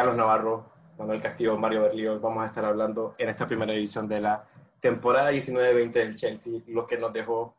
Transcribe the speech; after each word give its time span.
Carlos 0.00 0.16
Navarro, 0.16 0.64
Manuel 0.96 1.20
Castillo, 1.20 1.58
Mario 1.58 1.82
Berlío. 1.82 2.18
Vamos 2.20 2.40
a 2.40 2.46
estar 2.46 2.64
hablando 2.64 3.14
en 3.18 3.28
esta 3.28 3.46
primera 3.46 3.74
edición 3.74 4.08
de 4.08 4.22
la 4.22 4.48
temporada 4.80 5.30
19-20 5.30 5.92
del 5.92 6.16
Chelsea, 6.16 6.62
lo 6.68 6.86
que 6.86 6.96
nos 6.96 7.12
dejó, 7.12 7.54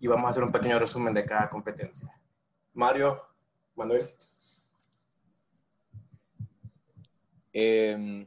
y 0.00 0.08
vamos 0.08 0.26
a 0.26 0.30
hacer 0.30 0.42
un 0.42 0.50
pequeño 0.50 0.76
resumen 0.80 1.14
de 1.14 1.24
cada 1.24 1.48
competencia. 1.48 2.12
Mario, 2.74 3.22
Manuel. 3.76 4.08
Eh, 7.52 8.26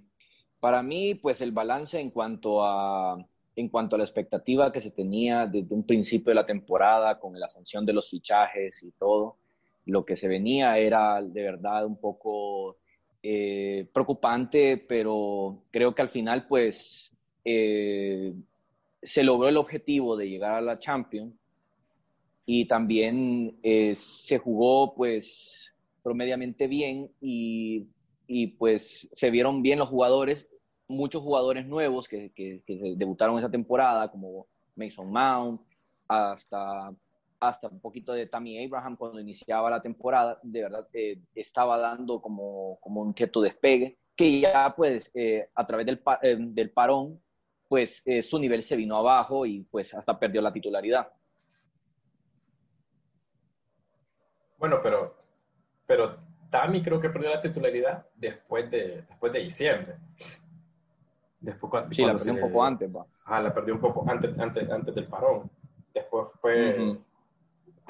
para 0.62 0.82
mí, 0.82 1.16
pues 1.16 1.42
el 1.42 1.52
balance 1.52 2.00
en 2.00 2.10
cuanto 2.10 2.64
a 2.64 3.18
en 3.58 3.68
cuanto 3.68 3.98
a 3.98 4.00
la 4.00 4.06
expectativa 4.06 4.72
que 4.72 4.80
se 4.80 4.92
tenía 4.92 5.46
desde 5.46 5.76
un 5.76 5.86
principio 5.86 6.32
de 6.32 6.36
la 6.36 6.46
temporada 6.46 7.20
con 7.20 7.38
la 7.38 7.50
sanción 7.50 7.86
de 7.86 7.92
los 7.92 8.10
fichajes 8.10 8.82
y 8.82 8.92
todo, 8.92 9.40
lo 9.88 10.06
que 10.06 10.16
se 10.16 10.30
venía 10.30 10.78
era 10.78 11.22
de 11.22 11.44
verdad 11.44 11.86
un 11.86 11.98
poco 11.98 12.78
eh, 13.24 13.88
preocupante, 13.94 14.78
pero 14.78 15.64
creo 15.72 15.94
que 15.94 16.02
al 16.02 16.10
final 16.10 16.48
pues 16.48 17.16
eh, 17.46 18.34
se 19.02 19.24
logró 19.24 19.50
el 19.50 19.58
objetivo 19.58 20.18
de 20.18 20.30
llegar 20.30 20.54
a 20.56 20.62
la 20.62 20.80
Champions. 20.80 21.34
Y 22.46 22.66
también 22.66 23.58
eh, 23.64 23.94
se 23.96 24.40
jugó 24.40 24.96
pues 24.96 25.58
promediamente 26.04 26.68
bien 26.68 27.12
y, 27.22 27.88
y 28.28 28.48
pues 28.48 29.08
se 29.14 29.30
vieron 29.30 29.62
bien 29.62 29.80
los 29.80 29.90
jugadores 29.90 30.50
muchos 30.92 31.24
jugadores 31.24 31.66
nuevos 31.66 32.08
que, 32.08 32.32
que, 32.36 32.62
debutaron 32.96 33.40
esa 33.40 33.50
temporada, 33.50 34.12
como 34.12 34.48
Mason 34.76 35.10
Mount, 35.10 35.62
hasta, 36.08 36.94
hasta 37.42 37.68
un 37.68 37.80
poquito 37.80 38.14
de 38.14 38.28
Tammy 38.28 38.64
Abraham 38.64 38.96
cuando 38.96 39.20
iniciaba 39.20 39.70
la 39.70 39.82
temporada, 39.82 40.40
de 40.44 40.62
verdad 40.62 40.88
eh, 40.94 41.20
estaba 41.34 41.80
dando 41.80 42.22
como, 42.22 42.78
como 42.80 43.02
un 43.02 43.16
cierto 43.16 43.42
despegue, 43.42 43.98
que 44.16 44.40
ya 44.40 44.74
pues 44.76 45.10
eh, 45.16 45.50
a 45.56 45.66
través 45.66 45.88
del, 45.88 46.02
eh, 46.22 46.38
del 46.40 46.72
parón, 46.72 47.20
pues 47.68 48.04
su 48.22 48.38
nivel 48.38 48.62
se 48.62 48.76
vino 48.76 48.98
abajo 48.98 49.46
y 49.46 49.64
pues 49.64 49.94
hasta 49.94 50.20
perdió 50.20 50.42
la 50.42 50.52
titularidad. 50.52 51.12
Bueno, 54.58 54.80
pero, 54.84 55.16
pero 55.88 56.20
Tammy 56.50 56.84
creo 56.84 57.00
que 57.00 57.10
perdió 57.10 57.30
la 57.30 57.40
titularidad 57.40 58.06
después 58.14 58.70
de, 58.70 59.04
después 59.04 59.34
de 59.34 59.40
diciembre. 59.40 59.96
Después, 61.40 61.86
sí, 61.92 62.04
la 62.04 62.14
perdió 62.14 62.34
un 62.34 62.42
poco 62.42 62.64
antes. 62.64 62.92
Ah, 63.26 63.42
la 63.42 63.54
perdió 63.54 63.74
un 63.74 63.80
poco 63.80 64.06
antes, 64.08 64.38
antes, 64.38 64.70
antes 64.70 64.94
del 64.94 65.08
parón. 65.08 65.50
Después 65.94 66.30
fue, 66.40 67.00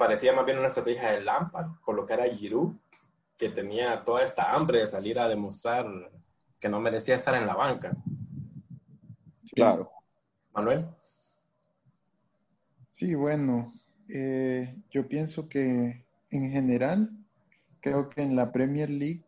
parecía 0.02 0.32
más 0.32 0.44
bien 0.44 0.58
una 0.58 0.66
estrategia 0.66 1.12
de 1.12 1.22
Lampard, 1.22 1.76
colocar 1.80 2.20
a 2.20 2.24
Giroud, 2.24 2.74
que 3.38 3.48
tenía 3.50 4.02
toda 4.04 4.24
esta 4.24 4.50
hambre 4.50 4.80
de 4.80 4.86
salir 4.86 5.16
a 5.16 5.28
demostrar 5.28 5.86
que 6.58 6.68
no 6.68 6.80
merecía 6.80 7.14
estar 7.14 7.36
en 7.36 7.46
la 7.46 7.54
banca. 7.54 7.96
Claro. 9.52 9.92
Manuel. 10.52 10.88
Sí, 12.90 13.14
bueno, 13.14 13.72
eh, 14.08 14.74
yo 14.90 15.06
pienso 15.06 15.48
que 15.48 16.04
en 16.30 16.50
general, 16.50 17.08
creo 17.80 18.08
que 18.08 18.22
en 18.22 18.34
la 18.34 18.50
Premier 18.50 18.90
League 18.90 19.22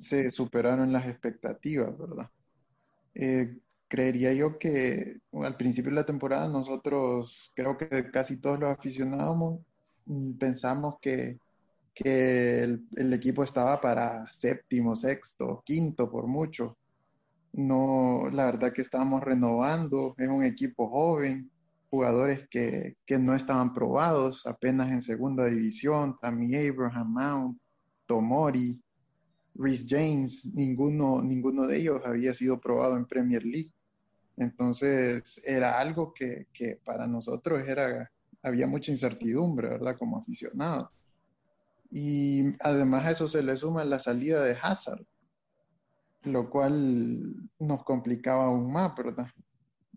se 0.00 0.30
superaron 0.30 0.92
las 0.92 1.08
expectativas, 1.08 1.98
¿verdad? 1.98 2.30
Eh, 3.16 3.58
creería 3.88 4.32
yo 4.32 4.60
que 4.60 5.18
al 5.32 5.56
principio 5.56 5.90
de 5.90 5.96
la 5.96 6.06
temporada 6.06 6.46
nosotros, 6.46 7.50
creo 7.56 7.76
que 7.76 8.12
casi 8.12 8.36
todos 8.36 8.60
los 8.60 8.70
aficionados 8.70 9.58
pensamos 10.38 10.96
que, 11.00 11.38
que 11.94 12.62
el, 12.64 13.12
equipo 13.12 13.44
estaba 13.44 13.80
para 13.80 14.26
séptimo, 14.32 14.96
sexto, 14.96 15.62
quinto 15.64 16.10
por 16.10 16.26
mucho. 16.26 16.76
No, 17.52 18.28
la 18.32 18.46
verdad 18.46 18.72
que 18.72 18.82
estábamos 18.82 19.22
renovando, 19.22 20.14
es 20.18 20.28
un 20.28 20.44
equipo 20.44 20.88
joven, 20.88 21.50
jugadores 21.88 22.48
que, 22.48 22.96
que 23.06 23.18
no 23.18 23.36
estaban 23.36 23.72
probados 23.72 24.46
apenas 24.46 24.90
en 24.90 25.02
segunda 25.02 25.46
división, 25.46 26.18
Tammy 26.20 26.56
Abraham, 26.56 27.12
Mount, 27.12 27.58
Tomori, 28.06 28.82
Rhys 29.54 29.86
James, 29.88 30.44
ninguno, 30.52 31.22
ninguno 31.22 31.66
de 31.66 31.78
ellos 31.78 32.02
había 32.04 32.34
sido 32.34 32.60
probado 32.60 32.96
en 32.96 33.06
Premier 33.06 33.44
League. 33.44 33.70
Entonces 34.36 35.40
era 35.44 35.78
algo 35.78 36.12
que, 36.12 36.48
que 36.52 36.80
para 36.84 37.06
nosotros 37.06 37.62
era, 37.68 38.10
había 38.44 38.66
mucha 38.66 38.92
incertidumbre, 38.92 39.68
¿verdad? 39.70 39.96
Como 39.98 40.18
aficionados. 40.18 40.90
Y 41.90 42.54
además 42.60 43.06
a 43.06 43.10
eso 43.12 43.26
se 43.26 43.42
le 43.42 43.56
suma 43.56 43.84
la 43.84 43.98
salida 43.98 44.44
de 44.44 44.56
Hazard, 44.60 45.04
lo 46.24 46.50
cual 46.50 47.34
nos 47.58 47.84
complicaba 47.84 48.44
aún 48.44 48.70
más, 48.70 48.94
¿verdad? 48.94 49.28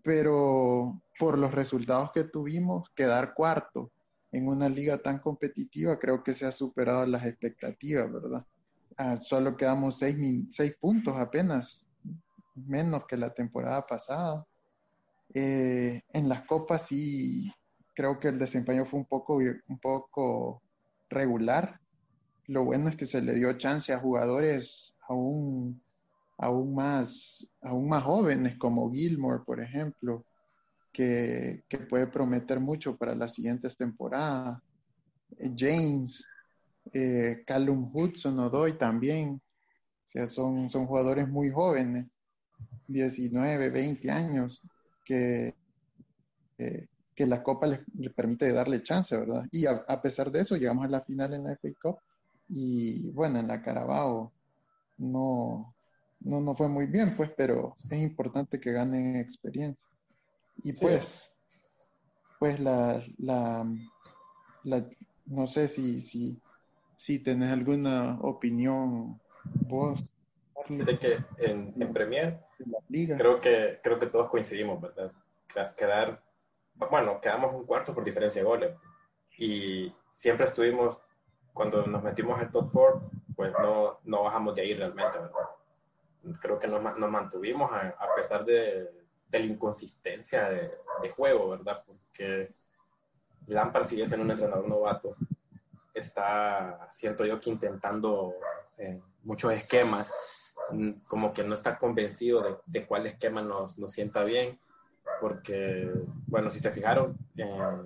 Pero 0.02 1.00
por 1.18 1.36
los 1.38 1.52
resultados 1.52 2.10
que 2.12 2.24
tuvimos, 2.24 2.88
quedar 2.94 3.34
cuarto 3.34 3.90
en 4.32 4.48
una 4.48 4.68
liga 4.68 4.98
tan 4.98 5.18
competitiva, 5.18 5.98
creo 5.98 6.22
que 6.22 6.32
se 6.34 6.46
ha 6.46 6.52
superado 6.52 7.04
las 7.06 7.26
expectativas, 7.26 8.10
¿verdad? 8.10 8.46
Ah, 8.96 9.16
solo 9.18 9.56
quedamos 9.56 9.98
seis, 9.98 10.16
seis, 10.50 10.74
puntos 10.80 11.16
apenas, 11.16 11.86
menos 12.54 13.06
que 13.06 13.16
la 13.16 13.32
temporada 13.34 13.86
pasada. 13.86 14.46
Eh, 15.34 16.02
en 16.12 16.28
las 16.28 16.46
copas 16.46 16.86
sí 16.86 17.52
creo 17.98 18.20
que 18.20 18.28
el 18.28 18.38
desempeño 18.38 18.86
fue 18.86 19.00
un 19.00 19.06
poco, 19.06 19.38
un 19.38 19.78
poco 19.82 20.62
regular. 21.10 21.80
Lo 22.46 22.62
bueno 22.64 22.88
es 22.88 22.94
que 22.94 23.06
se 23.06 23.20
le 23.20 23.34
dio 23.34 23.52
chance 23.58 23.92
a 23.92 23.98
jugadores 23.98 24.94
aún, 25.08 25.82
aún, 26.36 26.76
más, 26.76 27.44
aún 27.60 27.88
más 27.88 28.04
jóvenes 28.04 28.56
como 28.56 28.92
Gilmore, 28.92 29.42
por 29.44 29.60
ejemplo, 29.60 30.24
que, 30.92 31.64
que 31.68 31.78
puede 31.78 32.06
prometer 32.06 32.60
mucho 32.60 32.96
para 32.96 33.16
las 33.16 33.34
siguientes 33.34 33.76
temporadas. 33.76 34.62
Eh, 35.36 35.50
James, 35.56 36.24
eh, 36.92 37.42
Callum 37.44 37.90
Hudson 37.92 38.38
Odoy 38.38 38.78
también. 38.78 39.42
O 40.04 40.08
sea, 40.08 40.28
son, 40.28 40.70
son 40.70 40.86
jugadores 40.86 41.28
muy 41.28 41.50
jóvenes, 41.50 42.06
19, 42.86 43.70
20 43.70 44.08
años, 44.08 44.62
que, 45.04 45.52
que 47.18 47.26
la 47.26 47.42
Copa 47.42 47.66
les, 47.66 47.80
permite 48.14 48.52
darle 48.52 48.80
chance, 48.80 49.16
¿verdad? 49.16 49.44
Y 49.50 49.66
a, 49.66 50.00
pesar 50.00 50.30
de 50.30 50.40
eso, 50.40 50.56
llegamos 50.56 50.84
a 50.84 50.88
la 50.88 51.00
final 51.00 51.34
en 51.34 51.42
la 51.42 51.56
FA 51.56 51.68
Cup 51.82 51.98
y 52.48 53.10
bueno, 53.10 53.40
en 53.40 53.48
la 53.48 53.60
Carabao 53.60 54.30
no, 54.98 55.74
no, 56.20 56.40
no 56.40 56.54
fue 56.54 56.68
muy 56.68 56.86
bien, 56.86 57.16
pues, 57.16 57.32
pero 57.36 57.74
es 57.90 58.00
importante 58.00 58.60
que 58.60 58.70
ganen 58.70 59.16
experiencia. 59.16 59.84
Y 60.62 60.72
pues, 60.74 61.32
pues 62.38 62.60
la, 62.60 63.02
la, 63.18 63.66
la, 64.62 64.88
no 65.26 65.48
sé 65.48 65.66
si, 65.66 66.02
si 66.02 66.40
si 66.98 67.20
tenés 67.20 67.50
alguna 67.52 68.18
opinión 68.20 69.18
vos. 69.66 70.12
De 70.68 70.98
que 70.98 71.24
en, 71.38 71.72
en 71.80 71.92
Premier 71.94 72.40
creo 73.16 73.40
que, 73.40 73.80
creo 73.82 73.98
que 73.98 74.06
todos 74.06 74.28
coincidimos, 74.28 74.80
¿verdad? 74.80 75.12
Quedar, 75.76 76.22
bueno, 76.90 77.20
quedamos 77.20 77.54
un 77.54 77.66
cuarto 77.66 77.94
por 77.94 78.04
diferencia 78.04 78.42
de 78.42 78.48
goles. 78.48 78.76
Y 79.36 79.94
siempre 80.10 80.46
estuvimos, 80.46 81.00
cuando 81.52 81.86
nos 81.86 82.02
metimos 82.02 82.38
al 82.38 82.50
top 82.50 82.70
four, 82.70 83.02
pues 83.36 83.52
no, 83.60 84.00
no 84.04 84.24
bajamos 84.24 84.54
de 84.54 84.62
ahí 84.62 84.74
realmente, 84.74 85.18
¿verdad? 85.18 86.40
Creo 86.40 86.58
que 86.58 86.66
nos, 86.66 86.82
nos 86.82 87.10
mantuvimos 87.10 87.70
a, 87.72 87.88
a 87.88 88.14
pesar 88.16 88.44
de, 88.44 88.90
de, 89.28 89.38
la 89.38 89.46
inconsistencia 89.46 90.48
de, 90.48 90.72
de, 91.02 91.10
juego, 91.10 91.50
¿verdad? 91.50 91.84
Porque 91.86 92.52
Lampard 93.46 93.84
sigue 93.84 94.06
siendo 94.06 94.24
un 94.24 94.30
entrenador 94.32 94.68
novato 94.68 95.16
está, 95.98 96.88
siento 96.90 97.24
yo 97.24 97.40
que 97.40 97.50
intentando 97.50 98.34
eh, 98.78 99.00
muchos 99.22 99.52
esquemas, 99.52 100.14
mm, 100.70 100.90
como 101.06 101.32
que 101.32 101.44
no 101.44 101.54
está 101.54 101.78
convencido 101.78 102.42
de, 102.42 102.56
de 102.66 102.86
cuál 102.86 103.06
esquema 103.06 103.42
nos, 103.42 103.78
nos, 103.78 103.92
sienta 103.92 104.24
bien, 104.24 104.58
porque, 105.20 105.92
bueno, 106.26 106.50
si 106.50 106.58
se 106.60 106.70
fijaron, 106.70 107.16
eh, 107.36 107.76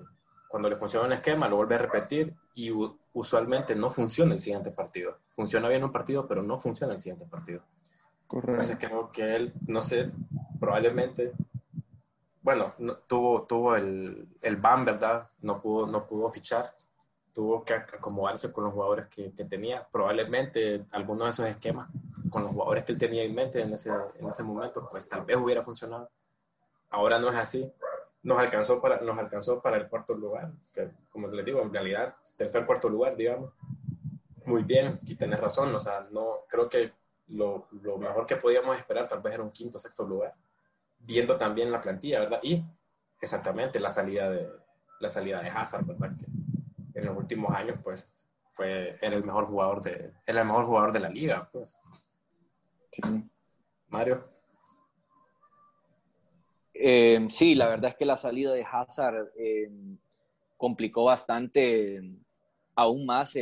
cuando 0.49 0.69
le 0.69 0.77
funciona 0.77 1.07
un 1.07 1.13
esquema, 1.13 1.49
lo 1.49 1.57
vuelve 1.57 1.77
a 1.77 1.79
repetir 1.79 2.35
y 2.55 2.71
usualmente 3.13 3.75
no 3.75 3.91
funciona 3.91 4.35
el 4.35 4.41
siguiente 4.41 4.71
partido. 4.71 5.19
Funciona 5.35 5.69
bien 5.69 5.85
un 5.85 5.93
partido, 5.93 6.27
pero 6.27 6.43
no 6.43 6.59
funciona 6.59 6.93
el 6.93 7.01
siguiente 7.01 7.27
partido. 7.27 7.63
Correcto. 8.27 8.53
Entonces 8.53 8.79
creo 8.79 9.11
que 9.11 9.37
él, 9.37 9.55
no 9.67 9.81
sé, 9.81 10.11
probablemente, 10.61 11.33
bueno, 12.43 12.75
tuvo, 13.07 13.43
tuvo 13.43 13.77
el, 13.77 14.29
el 14.41 14.57
ban, 14.57 14.85
¿verdad? 14.85 15.29
No 15.41 15.61
pudo, 15.61 15.87
no 15.87 16.07
pudo 16.07 16.29
fichar 16.29 16.75
tuvo 17.33 17.65
que 17.65 17.75
acomodarse 17.75 18.53
con 18.53 18.65
los 18.65 18.73
jugadores 18.73 19.07
que, 19.09 19.31
tenía. 19.45 19.87
Probablemente 19.91 20.85
alguno 20.91 21.25
de 21.25 21.31
esos 21.31 21.47
esquemas, 21.47 21.89
con 22.31 22.43
los 22.43 22.53
jugadores 22.53 22.85
que 22.85 22.93
él 22.93 22.99
tenía 22.99 23.23
en 23.23 23.35
mente 23.35 23.61
en 23.61 23.73
ese, 23.73 23.91
en 24.19 24.29
ese 24.29 24.43
momento, 24.43 24.87
pues 24.91 25.09
tal 25.09 25.25
vez 25.25 25.37
hubiera 25.37 25.63
funcionado. 25.63 26.11
Ahora 26.93 27.19
no 27.19 27.31
es 27.31 27.37
así. 27.37 27.73
Nos 28.23 28.39
alcanzó 28.39 28.81
para, 28.81 29.01
nos 29.01 29.19
alcanzó 29.19 29.61
para 29.61 29.79
el 29.79 29.89
cuarto 29.89 30.15
lugar, 30.15 30.53
que 30.73 30.91
como 31.11 31.27
les 31.29 31.45
digo, 31.45 31.61
en 31.61 31.73
realidad, 31.73 32.15
tercer 32.37 32.65
cuarto 32.65 32.89
lugar, 32.89 33.17
digamos. 33.17 33.53
muy 34.47 34.63
bien 34.63 34.99
y 35.03 35.17
tenés 35.17 35.41
razón, 35.41 35.75
o 35.75 35.79
sea, 35.79 36.07
no, 36.11 36.45
creo 36.49 36.69
que 36.69 36.93
lo, 37.29 37.67
lo 37.83 37.99
mejor 37.99 38.27
que 38.27 38.37
podíamos 38.37 38.77
esperar 38.77 39.09
tal 39.09 39.21
vez 39.21 39.35
era 39.35 39.43
un 39.43 39.51
quinto, 39.51 39.79
sexto 39.79 40.07
lugar, 40.07 40.33
viendo 40.99 41.37
también 41.37 41.73
la 41.73 41.81
plantilla, 41.81 42.21
¿verdad? 42.21 42.41
Y 42.43 42.65
exactamente 43.21 43.81
la 43.81 43.91
salida 43.91 44.31
de, 44.31 44.49
la 45.01 45.11
salida 45.11 45.43
de 45.43 45.49
Hazard, 45.49 45.85
¿verdad? 45.85 46.13
Que 46.17 47.01
en 47.01 47.07
los 47.07 47.17
últimos 47.17 47.55
años, 47.55 47.79
pues, 47.83 48.09
fue, 48.53 48.97
era 49.01 49.17
el 49.17 49.25
mejor 49.25 49.47
jugador 49.47 49.83
de, 49.83 50.13
era 50.27 50.43
el 50.43 50.47
mejor 50.47 50.67
jugador 50.67 50.93
de 50.93 51.01
la 51.01 51.09
liga, 51.09 51.49
pues. 51.51 51.77
Sí. 52.93 53.03
Mario. 53.89 54.32
Eh, 56.85 57.27
sí, 57.29 57.55
la 57.55 57.69
verdad 57.69 57.91
es 57.91 57.95
que 57.95 58.05
la 58.05 58.17
salida 58.17 58.53
de 58.53 58.65
Hazard 58.69 59.31
eh, 59.37 59.71
complicó 60.57 61.05
bastante 61.05 62.03
aún 62.75 63.07
más 63.07 63.35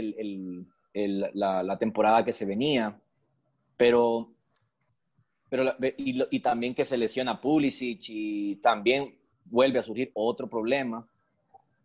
la, 0.92 1.78
temporada 1.78 2.22
que 2.22 2.34
se 2.34 2.44
venía, 2.44 3.00
pero, 3.78 4.30
pero 5.48 5.72
y, 5.96 6.40
también 6.40 6.74
que 6.74 6.84
se 6.84 6.98
lesiona 6.98 7.40
Pulisic 7.40 8.02
y 8.10 8.56
también 8.56 9.16
vuelve 9.46 9.78
a 9.78 9.84
surgir 9.84 10.10
otro 10.12 10.46
problema. 10.46 11.08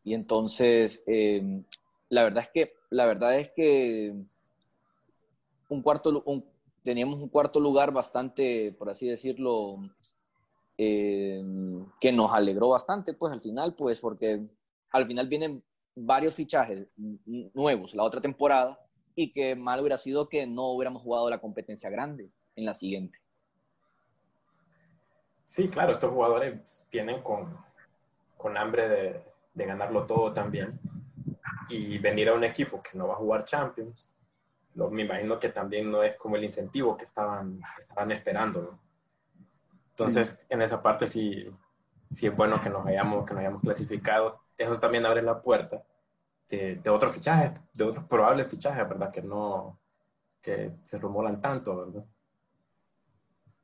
Y 0.04 0.14
entonces, 0.14 1.06
la 2.10 2.24
verdad 2.24 2.44
es 2.44 2.50
que, 2.50 2.74
la 2.90 3.06
verdad 3.06 3.40
es 3.40 3.50
que 3.52 4.14
un 5.70 5.82
cuarto, 5.82 6.22
teníamos 6.84 7.22
un 7.22 7.30
cuarto 7.30 7.62
lugar 7.62 7.94
bastante, 7.94 8.74
por 8.78 8.90
así 8.90 9.08
decirlo, 9.08 9.80
eh, 10.78 11.42
que 12.00 12.12
nos 12.12 12.34
alegró 12.34 12.70
bastante, 12.70 13.14
pues 13.14 13.32
al 13.32 13.42
final, 13.42 13.76
pues 13.76 14.00
porque 14.00 14.46
al 14.92 15.08
final 15.08 15.28
vienen 15.28 15.64
varios 15.96 16.36
fichajes 16.36 16.88
nuevos 17.54 17.96
la 17.96 18.04
otra 18.04 18.20
temporada 18.20 18.80
y 19.16 19.32
que 19.32 19.56
mal 19.56 19.80
hubiera 19.80 19.98
sido 19.98 20.28
que 20.28 20.46
no 20.46 20.68
hubiéramos 20.72 21.02
jugado 21.02 21.30
la 21.30 21.40
competencia 21.40 21.90
grande 21.90 22.30
en 22.56 22.66
la 22.66 22.74
siguiente. 22.74 23.18
Sí, 25.46 25.70
claro, 25.70 25.94
estos 25.94 26.12
jugadores 26.12 26.86
vienen 26.92 27.22
con, 27.22 27.58
con 28.36 28.58
hambre 28.58 28.90
de, 28.90 29.66
ganarlo 29.66 30.06
todo 30.06 30.34
también 30.34 30.80
y 31.70 31.98
venir 32.00 32.30
a 32.30 32.34
un 32.34 32.44
equipo 32.44 32.82
que 32.82 32.98
no 32.98 33.08
va 33.08 33.14
a 33.14 33.18
jugar 33.18 33.46
Champions, 33.46 34.10
me 34.74 35.04
imagino 35.04 35.40
que 35.40 35.50
también 35.50 35.90
no 35.90 36.04
es 36.04 36.18
como 36.18 36.36
el 36.36 36.44
incentivo 36.44 36.98
que 36.98 37.06
estaban, 37.06 37.62
que 37.76 37.80
estaban 37.80 38.12
esperando. 38.12 38.78
Entonces, 39.96 40.46
en 40.50 40.62
esa 40.62 40.82
parte 40.82 41.08
sí, 41.08 41.50
sí 42.10 42.28
es 42.28 42.36
bueno 42.36 42.62
que 42.62 42.70
nos 42.70 42.86
hayamos, 42.86 43.26
que 43.26 43.34
nos 43.34 43.42
hayamos 43.42 43.62
clasificado. 43.62 44.42
Eso 44.58 44.78
también 44.80 45.06
abre 45.06 45.22
la 45.22 45.42
puerta 45.42 45.84
de, 46.50 46.76
de 46.76 46.90
otros 46.90 47.14
fichajes, 47.14 47.54
de 47.74 47.84
otros 47.84 48.06
probables 48.06 48.48
fichajes, 48.48 48.88
¿verdad? 48.88 49.12
Que 49.12 49.22
no, 49.22 49.80
que 50.42 50.72
se 50.82 50.98
rumoran 51.00 51.42
tanto, 51.42 51.86
¿verdad? 51.86 52.06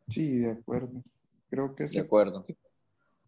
Sí, 0.07 0.39
de 0.39 0.51
acuerdo. 0.51 1.03
Creo 1.49 1.75
que 1.75 1.83
es 1.83 1.91
de 1.91 1.99
acuerdo. 1.99 2.43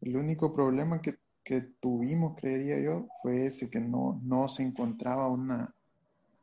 El 0.02 0.18
único 0.18 0.54
problema 0.54 1.02
que 1.02 1.18
que 1.44 1.62
tuvimos, 1.62 2.36
creería 2.40 2.80
yo, 2.80 3.08
fue 3.22 3.48
ese 3.48 3.70
que 3.70 3.80
no, 3.80 4.20
no 4.24 4.48
se 4.48 4.64
encontraba 4.64 5.28
una, 5.28 5.76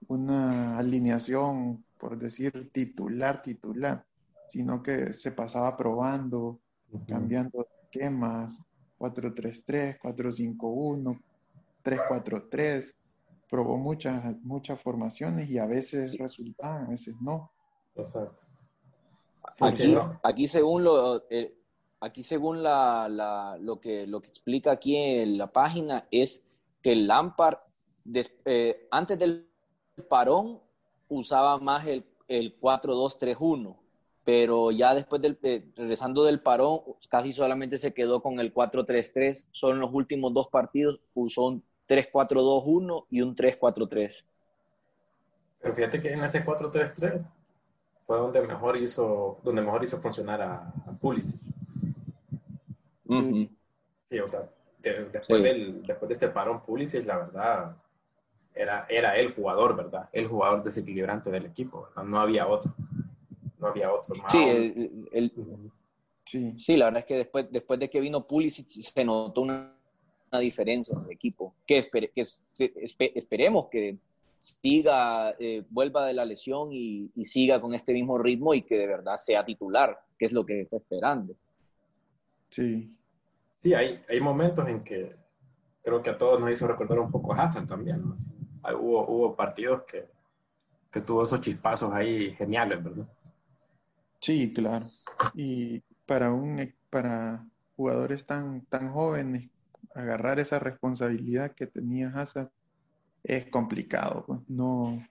una 0.08 0.78
alineación, 0.78 1.84
por 1.98 2.18
decir, 2.18 2.70
titular, 2.72 3.42
titular, 3.42 4.04
sino 4.50 4.82
que 4.82 5.14
se 5.14 5.30
pasaba 5.30 5.76
probando, 5.76 6.60
cambiando 7.06 7.66
esquemas, 7.84 8.60
4-3-3, 8.98 9.98
4-5-1, 10.00 11.20
3-4-3, 11.84 12.94
probó 13.48 13.76
muchas, 13.78 14.36
muchas 14.42 14.80
formaciones 14.82 15.48
y 15.48 15.58
a 15.58 15.66
veces 15.66 16.18
resultaban, 16.18 16.86
a 16.86 16.90
veces 16.90 17.14
no. 17.20 17.50
Exacto. 17.94 18.42
aquí, 19.60 19.94
aquí, 20.22 20.48
según 20.48 20.84
lo, 20.84 21.24
eh, 21.30 21.54
aquí 22.00 22.22
según 22.22 22.62
la, 22.62 23.08
lo, 23.60 23.80
que, 23.80 24.06
lo 24.06 24.20
que 24.20 24.28
explica 24.28 24.72
aquí 24.72 24.96
en 24.96 25.38
la 25.38 25.52
página 25.52 26.06
es 26.10 26.44
que 26.82 26.92
el 26.92 27.06
Lampard 27.06 27.58
eh, 28.44 28.88
antes 28.90 29.18
del 29.18 29.48
parón 30.08 30.60
usaba 31.08 31.58
más 31.58 31.86
el, 31.86 32.04
el 32.28 32.58
4-2-3-1, 32.60 33.76
pero 34.30 34.70
ya 34.70 34.94
después 34.94 35.20
del, 35.20 35.36
eh, 35.42 35.66
regresando 35.74 36.22
del 36.22 36.40
parón 36.40 36.82
casi 37.08 37.32
solamente 37.32 37.78
se 37.78 37.92
quedó 37.92 38.22
con 38.22 38.38
el 38.38 38.54
4-3-3, 38.54 39.46
solo 39.50 39.74
en 39.74 39.80
los 39.80 39.92
últimos 39.92 40.32
dos 40.32 40.46
partidos 40.46 41.00
usó 41.14 41.48
un 41.48 41.64
3-4-2-1 41.88 43.06
y 43.10 43.22
un 43.22 43.34
3-4-3. 43.34 44.24
Pero 45.60 45.74
fíjate 45.74 46.00
que 46.00 46.12
en 46.12 46.22
ese 46.22 46.46
4-3-3 46.46 47.28
fue 47.98 48.18
donde 48.18 48.40
mejor 48.42 48.76
hizo, 48.76 49.40
donde 49.42 49.62
mejor 49.62 49.82
hizo 49.82 50.00
funcionar 50.00 50.40
a, 50.42 50.72
a 50.86 50.92
Pulisic. 51.00 51.40
Sí, 54.04 54.20
o 54.20 54.28
sea, 54.28 54.48
después, 54.78 55.42
del, 55.42 55.82
después 55.84 56.08
de 56.08 56.12
este 56.12 56.28
parón 56.28 56.62
Pulisic, 56.62 57.04
la 57.04 57.16
verdad, 57.16 57.76
era, 58.54 58.86
era 58.88 59.16
el 59.16 59.34
jugador, 59.34 59.74
¿verdad? 59.74 60.08
El 60.12 60.28
jugador 60.28 60.62
desequilibrante 60.62 61.32
del 61.32 61.46
equipo, 61.46 61.88
No 62.04 62.20
había 62.20 62.46
otro. 62.46 62.72
No 63.60 63.68
había 63.68 63.92
otro. 63.92 64.14
Más. 64.14 64.32
Sí, 64.32 64.38
el, 65.12 65.32
sí. 66.24 66.54
sí. 66.56 66.76
la 66.76 66.86
verdad 66.86 67.00
es 67.00 67.06
que 67.06 67.16
después, 67.16 67.46
después 67.50 67.78
de 67.78 67.90
que 67.90 68.00
vino 68.00 68.26
Pulisic 68.26 68.68
se 68.68 69.04
notó 69.04 69.42
una, 69.42 69.76
una 70.32 70.40
diferencia 70.40 70.96
en 70.96 71.04
el 71.04 71.10
equipo. 71.10 71.54
Que, 71.66 71.90
que 71.90 72.24
esperemos 73.14 73.66
que 73.66 73.98
siga, 74.38 75.34
eh, 75.38 75.64
vuelva 75.68 76.06
de 76.06 76.14
la 76.14 76.24
lesión 76.24 76.72
y, 76.72 77.10
y 77.14 77.24
siga 77.24 77.60
con 77.60 77.74
este 77.74 77.92
mismo 77.92 78.16
ritmo 78.16 78.54
y 78.54 78.62
que 78.62 78.78
de 78.78 78.86
verdad 78.86 79.16
sea 79.18 79.44
titular, 79.44 79.98
que 80.18 80.26
es 80.26 80.32
lo 80.32 80.44
que 80.46 80.62
está 80.62 80.78
esperando. 80.78 81.34
Sí, 82.48 82.90
sí, 83.58 83.74
hay, 83.74 84.02
hay 84.08 84.20
momentos 84.20 84.66
en 84.68 84.82
que 84.82 85.14
creo 85.82 86.02
que 86.02 86.10
a 86.10 86.18
todos 86.18 86.40
nos 86.40 86.50
hizo 86.50 86.66
recordar 86.66 86.98
un 86.98 87.10
poco 87.10 87.34
a 87.34 87.44
Hassan 87.44 87.66
también. 87.66 88.02
Hubo, 88.80 89.06
hubo 89.08 89.36
partidos 89.36 89.82
que, 89.82 90.06
que 90.90 91.00
tuvo 91.00 91.24
esos 91.24 91.40
chispazos 91.40 91.92
ahí 91.92 92.34
geniales, 92.34 92.82
¿verdad? 92.82 93.06
Sí, 94.20 94.52
claro. 94.52 94.86
Y 95.34 95.80
para, 96.06 96.32
un, 96.32 96.72
para 96.90 97.44
jugadores 97.76 98.24
tan, 98.26 98.62
tan 98.66 98.92
jóvenes, 98.92 99.48
agarrar 99.94 100.38
esa 100.38 100.58
responsabilidad 100.58 101.52
que 101.52 101.66
tenía 101.66 102.08
Hazard 102.08 102.50
es 103.22 103.46
complicado. 103.46 104.24
Pues. 104.26 104.40
No, 104.48 105.06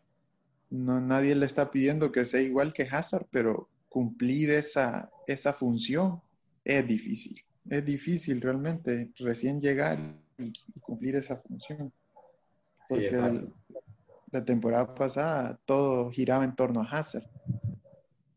no, 0.69 1.01
nadie 1.01 1.35
le 1.35 1.45
está 1.45 1.71
pidiendo 1.71 2.11
que 2.11 2.25
sea 2.25 2.41
igual 2.41 2.73
que 2.73 2.83
Hazard, 2.83 3.27
pero 3.31 3.67
cumplir 3.87 4.51
esa, 4.51 5.09
esa 5.27 5.53
función 5.53 6.21
es 6.63 6.85
difícil 6.87 7.43
es 7.69 7.85
difícil 7.85 8.41
realmente 8.41 9.11
recién 9.19 9.61
llegar 9.61 9.99
y, 10.37 10.51
cumplir 10.79 11.15
esa 11.17 11.37
función. 11.37 11.91
Porque 12.87 13.09
la 14.31 14.45
temporada 14.45 14.93
pasada 14.95 15.59
todo 15.65 16.09
giraba 16.11 16.43
en 16.43 16.55
torno 16.55 16.81
a 16.81 16.85
Hazard. 16.85 17.27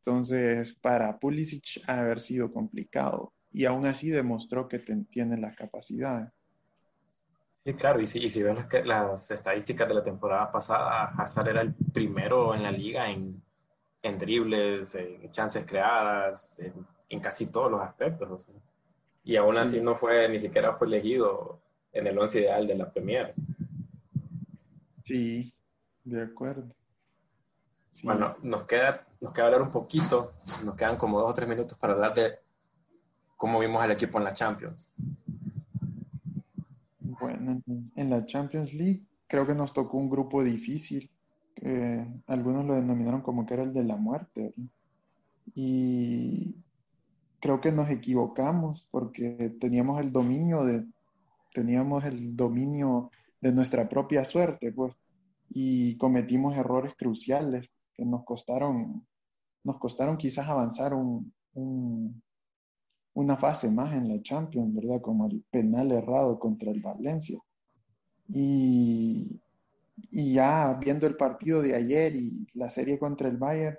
Entonces, 0.04 0.74
para 0.80 1.18
Pulisic 1.18 1.82
ha 1.86 2.00
haber 2.00 2.20
sido 2.20 2.52
complicado 2.52 3.32
y 3.52 3.66
aún 3.66 3.86
así 3.86 4.10
demostró 4.10 4.68
que 4.68 4.78
tiene 4.78 5.36
la 5.36 5.54
capacidad. 5.54 6.32
Sí, 7.52 7.74
claro, 7.74 8.00
y 8.00 8.06
si, 8.06 8.18
y 8.18 8.28
si 8.28 8.42
ves 8.42 8.56
las, 8.56 8.86
las, 8.86 9.30
estadísticas 9.30 9.86
de 9.86 9.94
la 9.94 10.02
temporada 10.02 10.50
pasada, 10.50 11.12
Hazard 11.16 11.48
era 11.48 11.60
el 11.60 11.72
primero 11.92 12.54
en 12.54 12.64
la 12.64 12.72
liga 12.72 13.08
en, 13.08 13.40
en 14.02 14.18
dribles, 14.18 14.96
en 14.96 15.30
chances 15.30 15.64
creadas, 15.64 16.60
en, 17.08 17.20
casi 17.20 17.46
todos 17.46 17.70
los 17.70 17.80
aspectos. 17.80 18.48
Y 19.22 19.36
aún 19.36 19.56
así 19.58 19.80
no 19.80 19.94
fue, 19.94 20.28
ni 20.28 20.38
siquiera 20.38 20.72
fue 20.72 20.88
elegido 20.88 21.60
en 21.92 22.08
el 22.08 22.18
once 22.18 22.40
ideal 22.40 22.66
de 22.66 22.74
la 22.74 22.90
Premier. 22.90 23.34
Sí, 25.04 25.54
de 26.02 26.22
acuerdo. 26.22 26.74
Bueno, 28.02 28.36
nos 28.42 28.66
queda, 28.66 29.06
nos 29.22 29.32
queda 29.32 29.46
hablar 29.46 29.62
un 29.62 29.70
poquito, 29.70 30.32
nos 30.64 30.74
quedan 30.74 30.96
como 30.96 31.18
dos 31.20 31.30
o 31.30 31.34
tres 31.34 31.48
minutos 31.48 31.78
para 31.78 31.92
hablar 31.92 32.12
de 32.12 32.38
cómo 33.36 33.60
vimos 33.60 33.80
al 33.80 33.92
equipo 33.92 34.18
en 34.18 34.24
la 34.24 34.34
Champions. 34.34 34.90
Bueno, 36.98 37.62
en 37.94 38.10
la 38.10 38.26
Champions 38.26 38.74
League 38.74 39.02
creo 39.28 39.46
que 39.46 39.54
nos 39.54 39.72
tocó 39.72 39.96
un 39.96 40.10
grupo 40.10 40.42
difícil. 40.42 41.08
algunos 42.26 42.66
lo 42.66 42.74
denominaron 42.74 43.22
como 43.22 43.46
que 43.46 43.54
era 43.54 43.62
el 43.62 43.72
de 43.72 43.84
la 43.84 43.96
muerte. 43.96 44.52
Y 45.54 46.56
creo 47.40 47.60
que 47.60 47.72
nos 47.72 47.90
equivocamos 47.90 48.86
porque 48.90 49.56
teníamos 49.60 50.00
el 50.00 50.12
dominio 50.12 50.64
de, 50.64 50.84
teníamos 51.54 52.04
el 52.04 52.36
dominio 52.36 53.10
de 53.40 53.52
nuestra 53.52 53.88
propia 53.88 54.24
suerte, 54.24 54.72
pues, 54.72 54.94
y 55.50 55.96
cometimos 55.96 56.56
errores 56.56 56.94
cruciales 56.96 57.70
que 57.94 58.04
nos 58.04 58.24
costaron, 58.24 59.06
nos 59.64 59.78
costaron 59.78 60.16
quizás 60.16 60.48
avanzar 60.48 60.94
un, 60.94 61.32
una 63.14 63.36
fase 63.36 63.70
más 63.70 63.92
en 63.92 64.08
la 64.08 64.22
Champions, 64.22 64.74
¿verdad? 64.74 65.00
Como 65.00 65.26
el 65.26 65.42
penal 65.50 65.92
errado 65.92 66.38
contra 66.38 66.70
el 66.70 66.80
Valencia. 66.80 67.38
Y 68.28 69.40
ya 70.10 70.74
viendo 70.80 71.06
el 71.06 71.16
partido 71.16 71.62
de 71.62 71.74
ayer 71.74 72.16
y 72.16 72.46
la 72.54 72.70
serie 72.70 72.98
contra 72.98 73.28
el 73.28 73.36
Bayern, 73.36 73.76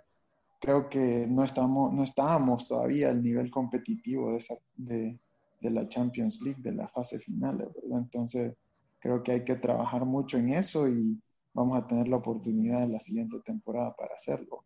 creo 0.59 0.89
que 0.89 1.27
no, 1.27 1.43
estamos, 1.43 1.93
no 1.93 2.03
estábamos 2.03 2.67
todavía 2.67 3.09
al 3.09 3.21
nivel 3.21 3.51
competitivo 3.51 4.37
de, 4.75 5.19
de 5.59 5.69
la 5.69 5.89
Champions 5.89 6.41
League, 6.41 6.61
de 6.61 6.71
la 6.71 6.87
fase 6.87 7.19
final, 7.19 7.57
¿verdad? 7.57 7.99
Entonces, 7.99 8.55
creo 8.99 9.21
que 9.23 9.33
hay 9.33 9.43
que 9.43 9.55
trabajar 9.55 10.05
mucho 10.05 10.37
en 10.37 10.53
eso 10.53 10.87
y 10.87 11.21
vamos 11.53 11.77
a 11.77 11.87
tener 11.87 12.07
la 12.07 12.17
oportunidad 12.17 12.83
en 12.83 12.93
la 12.93 13.01
siguiente 13.01 13.37
temporada 13.45 13.93
para 13.95 14.15
hacerlo. 14.15 14.63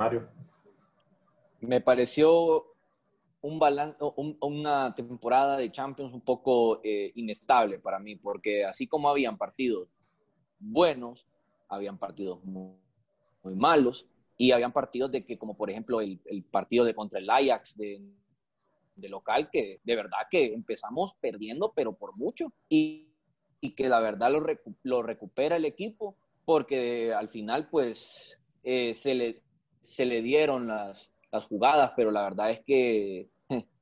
Mario. 0.00 0.26
Me 1.60 1.82
pareció 1.82 2.64
un 3.42 3.60
una 4.40 4.94
temporada 4.94 5.58
de 5.58 5.70
Champions 5.70 6.14
un 6.14 6.22
poco 6.22 6.80
eh, 6.82 7.12
inestable 7.16 7.78
para 7.78 7.98
mí, 7.98 8.16
porque 8.16 8.64
así 8.64 8.86
como 8.86 9.10
habían 9.10 9.36
partidos 9.36 9.88
buenos, 10.58 11.26
habían 11.68 11.98
partidos 11.98 12.42
muy, 12.44 12.76
malos 13.54 14.06
y 14.38 14.52
habían 14.52 14.72
partidos 14.72 15.12
de 15.12 15.26
que, 15.26 15.36
como 15.36 15.54
por 15.54 15.68
ejemplo 15.68 16.00
el, 16.00 16.18
partido 16.50 16.86
de 16.86 16.94
contra 16.94 17.18
el 17.18 17.28
Ajax 17.28 17.76
de, 17.76 18.00
local, 18.96 19.50
que 19.50 19.80
de 19.84 19.96
verdad 19.96 20.28
que 20.30 20.54
empezamos 20.54 21.12
perdiendo, 21.20 21.72
pero 21.76 21.92
por 21.92 22.16
mucho, 22.16 22.54
y, 22.70 23.06
que 23.76 23.88
la 23.90 24.00
verdad 24.00 24.32
lo, 24.32 24.46
lo, 24.82 25.02
recupera 25.02 25.56
el 25.56 25.66
equipo, 25.66 26.16
porque 26.46 27.12
al 27.12 27.28
final 27.28 27.68
pues 27.68 28.38
eh, 28.62 28.94
se, 28.94 29.14
le, 29.14 29.42
se 29.82 30.04
le 30.04 30.22
dieron 30.22 30.66
las, 30.66 31.12
las 31.32 31.46
jugadas, 31.46 31.92
pero 31.96 32.10
la 32.10 32.22
verdad 32.24 32.50
es 32.50 32.60
que 32.60 33.28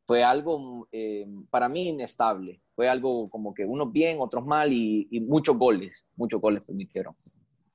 fue 0.08 0.24
algo 0.24 0.88
eh, 0.90 1.26
para 1.50 1.68
mí 1.68 1.88
inestable. 1.88 2.62
Fue 2.74 2.88
algo 2.88 3.28
como 3.28 3.52
que 3.52 3.64
unos 3.64 3.92
bien, 3.92 4.18
otros 4.20 4.46
mal 4.46 4.72
y, 4.72 5.06
muchos 5.28 5.58
goles, 5.58 6.06
muchos 6.16 6.40
goles 6.40 6.62
permitieron. 6.62 7.14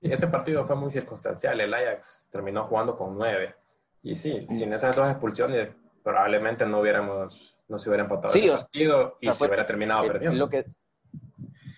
ese 0.02 0.28
partido 0.28 0.66
fue 0.66 0.76
muy 0.76 0.90
circunstancial. 0.92 1.62
El 1.62 1.74
Ajax 1.74 2.28
terminó 2.32 2.66
jugando 2.66 2.96
con 2.96 3.16
nueve. 3.16 3.54
Y 4.02 4.16
sí, 4.16 4.46
sin 4.48 4.74
esas 4.74 4.96
dos 4.96 5.10
expulsiones 5.10 5.70
probablemente 6.04 6.66
no 6.66 6.80
hubiéramos, 6.80 7.58
no 7.68 7.78
se 7.78 7.90
hubiera 7.90 8.04
empatado 8.04 8.34
ese 8.34 8.48
partido 8.48 9.16
y 9.22 9.32
se 9.32 9.46
hubiera 9.46 9.66
terminado 9.66 10.08
perdiendo. 10.08 10.34
Es 10.34 10.40
lo 10.40 10.50
que, 10.50 10.66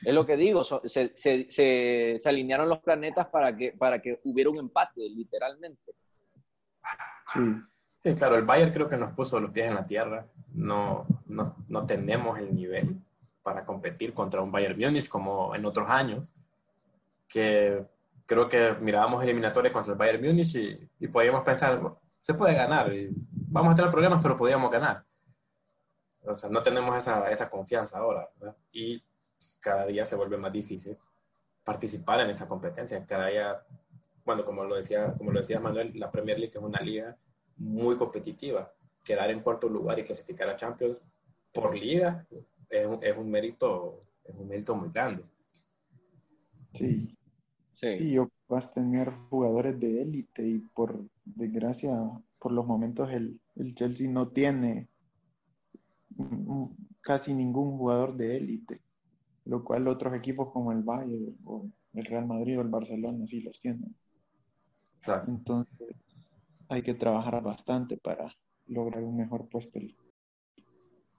es 0.06 0.14
lo 0.14 0.26
que 0.26 0.38
digo, 0.38 0.64
se, 0.64 1.12
se, 1.16 1.50
se, 1.50 2.18
se, 2.20 2.30
alinearon 2.30 2.70
los 2.70 2.80
planetas 2.80 3.28
para 3.28 3.56
que, 3.56 3.74
para 3.74 4.02
que 4.02 4.22
hubiera 4.24 4.50
un 4.50 4.60
empate, 4.60 5.02
literalmente. 5.10 5.94
Sí. 8.00 8.14
Claro, 8.16 8.36
el 8.36 8.46
Bayern 8.46 8.72
creo 8.72 8.88
que 8.88 8.98
nos 8.98 9.12
puso 9.14 9.40
los 9.40 9.52
pies 9.52 9.68
en 9.68 9.76
la 9.76 9.86
tierra. 9.86 10.28
No, 10.54 11.08
no, 11.26 11.56
no 11.70 11.86
tenemos 11.86 12.38
el 12.38 12.54
nivel 12.54 13.02
para 13.42 13.66
competir 13.66 14.14
contra 14.14 14.42
un 14.42 14.52
Bayern 14.52 14.80
Múnich 14.80 15.08
como 15.10 15.56
en 15.56 15.66
otros 15.66 15.90
años, 15.90 16.30
que 17.28 17.86
creo 18.26 18.48
que 18.48 18.76
mirábamos 18.80 19.24
eliminatorias 19.24 19.74
contra 19.74 19.94
el 19.94 20.00
Bayern 20.00 20.24
Múnich 20.24 20.56
y, 20.56 20.90
y 21.00 21.08
podíamos 21.08 21.44
pensar, 21.44 21.80
se 22.22 22.34
puede 22.34 22.56
ganar, 22.56 22.92
vamos 23.32 23.74
a 23.74 23.76
tener 23.76 23.92
problemas, 23.92 24.22
pero 24.22 24.36
podíamos 24.36 24.72
ganar. 24.72 25.02
O 26.28 26.36
sea, 26.36 26.50
no 26.50 26.62
tenemos 26.62 26.96
esa, 26.98 27.30
esa 27.30 27.50
confianza 27.50 28.00
ahora, 28.00 28.28
Y 28.72 29.04
cada 29.62 29.86
día 29.86 30.06
se 30.06 30.16
vuelve 30.16 30.38
más 30.38 30.52
difícil 30.52 30.98
participar 31.64 32.22
en 32.22 32.30
esta 32.30 32.48
competencia. 32.48 33.06
Cada 33.06 33.28
día, 33.28 33.64
bueno, 34.26 34.44
como 34.44 34.64
lo 34.64 34.76
decía, 34.76 35.14
como 35.18 35.32
lo 35.32 35.40
decía 35.40 35.60
Manuel, 35.60 35.92
la 35.96 36.12
Premier 36.12 36.40
League 36.40 36.58
es 36.58 36.64
una 36.64 36.82
liga 36.82 37.16
muy 37.58 37.96
competitiva. 37.96 38.72
Quedar 39.04 39.30
en 39.30 39.42
cuarto 39.42 39.70
lugar 39.70 40.00
y 40.00 40.04
clasificar 40.04 40.50
a 40.50 40.56
Champions 40.56 41.04
por 41.54 41.78
liga 41.78 42.26
es 42.70 42.88
un, 42.88 43.00
es 43.02 43.16
un 43.16 43.30
mérito, 43.30 44.02
es 44.24 44.36
un 44.36 44.48
mérito 44.48 44.76
muy 44.76 44.90
grande. 44.90 45.24
Sí. 46.74 47.16
Sí, 47.76 47.94
sí 47.94 48.18
vas 48.48 48.68
a 48.70 48.74
tener 48.74 49.12
jugadores 49.30 49.80
de 49.80 50.02
élite 50.02 50.48
y 50.48 50.60
por 50.60 51.04
desgracia, 51.24 51.92
por 52.40 52.52
los 52.52 52.66
momentos 52.66 53.12
el, 53.12 53.40
el 53.56 53.76
Chelsea 53.76 54.10
no 54.10 54.30
tiene 54.30 54.88
casi 57.02 57.34
ningún 57.34 57.78
jugador 57.78 58.16
de 58.16 58.38
élite, 58.38 58.82
lo 59.46 59.64
cual 59.64 59.88
otros 59.88 60.14
equipos 60.16 60.52
como 60.52 60.72
el 60.72 60.84
Bayern 60.84 61.38
o 61.44 61.68
el 61.94 62.06
Real 62.06 62.26
Madrid 62.26 62.58
o 62.58 62.62
el 62.62 62.70
Barcelona 62.70 63.28
sí 63.28 63.42
los 63.42 63.60
tienen. 63.60 63.96
Entonces, 65.28 65.96
hay 66.70 66.82
que 66.82 66.94
trabajar 66.94 67.42
bastante 67.42 67.98
para 67.98 68.36
lograr 68.68 69.04
un 69.04 69.18
mejor 69.18 69.48
puesto. 69.50 69.80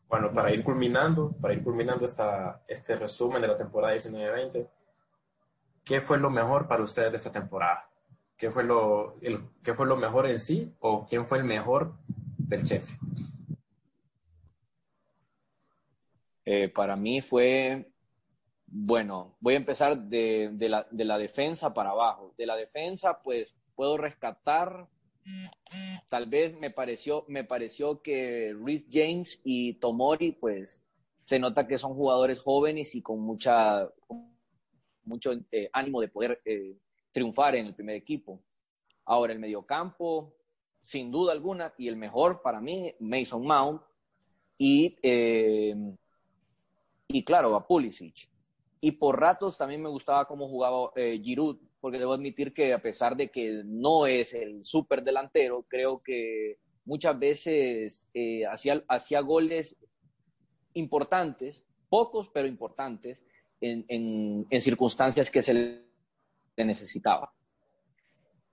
Bueno, 0.09 0.33
para 0.33 0.53
ir 0.53 0.63
culminando, 0.63 1.31
para 1.41 1.55
ir 1.55 1.63
culminando 1.63 2.05
esta, 2.05 2.63
este 2.69 2.97
resumen 2.97 3.43
de 3.43 3.49
la 3.49 3.57
temporada 3.57 3.95
19-20, 3.95 4.69
¿qué 5.85 6.01
fue 6.01 6.19
lo 6.19 6.31
mejor 6.31 6.69
para 6.69 6.83
ustedes 6.83 7.11
de 7.11 7.17
esta 7.17 7.33
temporada? 7.33 7.89
¿Qué 8.37 8.51
fue, 8.51 8.65
lo, 8.65 9.17
el, 9.23 9.41
¿Qué 9.63 9.73
fue 9.73 9.87
lo 9.87 9.97
mejor 9.97 10.29
en 10.29 10.39
sí 10.39 10.75
o 10.81 11.07
quién 11.07 11.27
fue 11.27 11.39
el 11.39 11.45
mejor 11.45 11.95
del 12.39 12.65
Chelsea? 12.65 12.99
Eh, 16.45 16.69
para 16.69 16.95
mí 16.95 17.21
fue, 17.21 17.91
bueno, 18.67 19.37
voy 19.41 19.55
a 19.55 19.57
empezar 19.57 19.99
de, 19.99 20.51
de, 20.53 20.69
la, 20.69 20.87
de 20.91 21.05
la 21.05 21.19
defensa 21.19 21.75
para 21.75 21.91
abajo. 21.91 22.35
De 22.37 22.47
la 22.47 22.57
defensa, 22.57 23.21
pues 23.23 23.57
puedo 23.77 23.97
rescatar 23.97 24.89
Tal 26.09 26.27
vez 26.27 26.57
me 26.59 26.71
pareció, 26.71 27.25
me 27.29 27.43
pareció 27.43 28.01
que 28.01 28.55
Rhys 28.55 28.87
James 28.91 29.41
y 29.43 29.75
Tomori, 29.75 30.33
pues 30.33 30.83
se 31.25 31.39
nota 31.39 31.67
que 31.67 31.79
son 31.79 31.95
jugadores 31.95 32.39
jóvenes 32.39 32.95
y 32.95 33.03
con 33.03 33.21
mucha 33.21 33.91
mucho 35.03 35.33
eh, 35.51 35.69
ánimo 35.73 36.01
de 36.01 36.09
poder 36.09 36.41
eh, 36.45 36.77
triunfar 37.13 37.57
en 37.57 37.67
el 37.67 37.75
primer 37.75 37.97
equipo. 37.97 38.41
Ahora 39.05 39.33
el 39.33 39.39
mediocampo, 39.39 40.35
sin 40.81 41.11
duda 41.11 41.33
alguna, 41.33 41.73
y 41.77 41.89
el 41.89 41.97
mejor 41.97 42.43
para 42.43 42.61
mí, 42.61 42.93
Mason 43.01 43.45
Mount 43.45 43.83
y, 44.59 44.97
eh, 45.03 45.75
y 47.09 47.25
claro, 47.25 47.55
a 47.57 47.67
Pulisic. 47.67 48.29
Y 48.81 48.93
por 48.93 49.19
ratos 49.19 49.59
también 49.59 49.83
me 49.83 49.89
gustaba 49.89 50.27
cómo 50.27 50.47
jugaba 50.47 50.93
Giroud, 50.95 51.59
porque 51.81 51.99
debo 51.99 52.15
admitir 52.15 52.53
que 52.53 52.73
a 52.73 52.83
pesar 52.83 53.17
de 53.17 53.31
que 53.31 53.63
no 53.65 54.07
es 54.07 54.35
el 54.35 54.65
súper 54.65 55.03
delantero, 55.03 55.65
creo 55.69 56.03
que 56.03 56.59
muchas 56.85 57.19
veces 57.19 58.09
eh, 58.15 58.47
hacía, 58.47 58.83
hacía 58.89 59.21
goles 59.21 59.77
importantes, 60.75 61.65
pocos 61.89 62.31
pero 62.33 62.49
importantes, 62.49 63.25
en, 63.61 63.85
en, 64.51 64.61
circunstancias 64.61 65.31
que 65.31 65.43
se 65.43 65.55
le 65.55 66.65
necesitaba. 66.65 67.33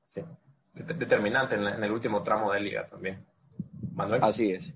Sí, 0.06 0.22
determinante 0.74 1.56
en, 1.56 1.68
en, 1.68 1.84
el 1.84 1.92
último 1.92 2.24
tramo 2.24 2.54
de 2.54 2.62
liga 2.62 2.88
también. 2.88 3.26
Manuel. 3.94 4.24
Así 4.24 4.52
es. 4.52 4.74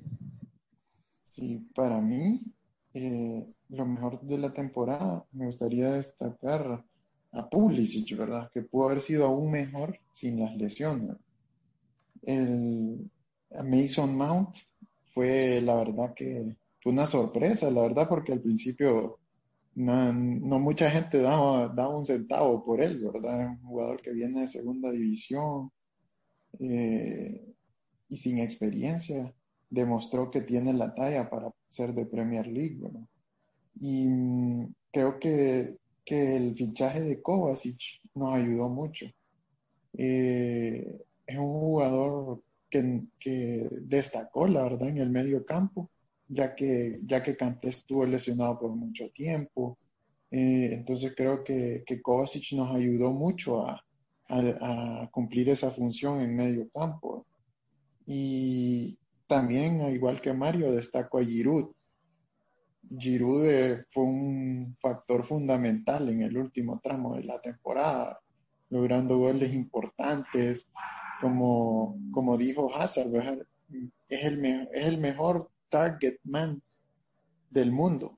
Sí, 1.33 1.59
para 1.73 2.01
mí, 2.01 2.41
eh, 2.93 3.47
lo 3.69 3.85
mejor 3.85 4.21
de 4.21 4.37
la 4.37 4.53
temporada, 4.53 5.25
me 5.31 5.45
gustaría 5.45 5.91
destacar 5.93 6.83
a 7.31 7.49
Pulisic, 7.49 8.17
¿verdad? 8.17 8.49
Que 8.53 8.61
pudo 8.61 8.85
haber 8.85 9.01
sido 9.01 9.25
aún 9.25 9.51
mejor 9.51 9.99
sin 10.13 10.39
las 10.39 10.55
lesiones. 10.55 11.17
El 12.23 13.09
Mason 13.63 14.15
Mount 14.15 14.55
fue, 15.13 15.61
la 15.61 15.75
verdad 15.75 16.13
que 16.13 16.55
fue 16.81 16.91
una 16.91 17.07
sorpresa, 17.07 17.69
la 17.71 17.81
verdad, 17.81 18.07
porque 18.07 18.33
al 18.33 18.41
principio 18.41 19.19
no, 19.75 20.59
mucha 20.59 20.89
gente 20.89 21.21
daba, 21.21 21.67
daba, 21.69 21.97
un 21.97 22.05
centavo 22.05 22.65
por 22.65 22.81
él, 22.81 22.99
¿verdad? 22.99 23.47
Un 23.47 23.61
jugador 23.61 24.01
que 24.01 24.11
viene 24.11 24.41
de 24.41 24.47
segunda 24.47 24.91
división 24.91 25.71
eh, 26.59 27.53
y 28.09 28.17
sin 28.17 28.39
experiencia 28.39 29.33
demostró 29.69 30.31
que 30.31 30.41
tiene 30.41 30.73
la 30.73 30.93
talla 30.95 31.29
para 31.29 31.51
ser 31.69 31.93
de 31.93 32.05
Premier 32.05 32.47
League, 32.47 32.77
¿verdad? 32.79 33.07
Y 33.79 34.07
mm, 34.07 34.73
creo 34.91 35.19
que 35.19 35.77
que 36.07 36.37
el 36.37 36.55
fichaje 36.55 37.01
de 37.01 37.21
Kovacic 37.21 37.81
nos 38.15 38.33
ayudó 38.33 38.69
mucho. 38.69 39.05
Eh, 39.97 41.01
es 41.25 41.37
un 41.37 41.51
jugador 41.59 42.41
que, 42.69 43.01
que, 43.19 43.67
destacó, 43.81 44.47
la 44.47 44.63
verdad, 44.63 44.87
en 44.87 44.99
el 44.99 45.09
medio 45.09 45.45
campo, 45.45 45.91
ya 46.29 46.55
que, 46.55 47.01
ya 47.05 47.21
que 47.21 47.35
Kanté 47.35 47.69
estuvo 47.69 48.05
lesionado 48.05 48.57
por 48.57 48.71
mucho 48.71 49.09
tiempo. 49.09 49.77
Eh, 50.31 50.69
entonces 50.71 51.13
creo 51.15 51.43
que, 51.43 51.83
que, 51.85 52.01
Kovacic 52.01 52.53
nos 52.53 52.73
ayudó 52.73 53.11
mucho 53.11 53.67
a, 53.67 53.83
a, 54.29 55.09
cumplir 55.11 55.49
esa 55.49 55.71
función 55.71 56.21
en 56.21 56.37
medio 56.37 56.69
campo. 56.69 57.25
Y 58.05 58.97
también, 59.27 59.81
igual 59.93 60.21
que 60.21 60.31
Mario, 60.31 60.71
destaco 60.71 61.19
a 61.19 61.25
Giroud, 61.25 61.71
Giroud 62.97 63.85
fue 63.91 64.03
un 64.03 64.77
factor 64.79 65.25
fundamental 65.25 66.09
en 66.09 66.21
el 66.21 66.37
último 66.37 66.79
tramo 66.81 67.15
de 67.15 67.23
la 67.23 67.39
temporada, 67.41 68.19
logrando 68.69 69.17
goles 69.17 69.53
importantes, 69.53 70.67
como, 71.21 71.97
como 72.11 72.37
dijo 72.37 72.73
Hazard, 72.73 73.13
es 74.07 74.23
el, 74.23 74.67
es 74.71 74.85
el 74.85 74.97
mejor 74.99 75.49
target 75.69 76.17
man 76.23 76.61
del 77.49 77.71
mundo. 77.71 78.17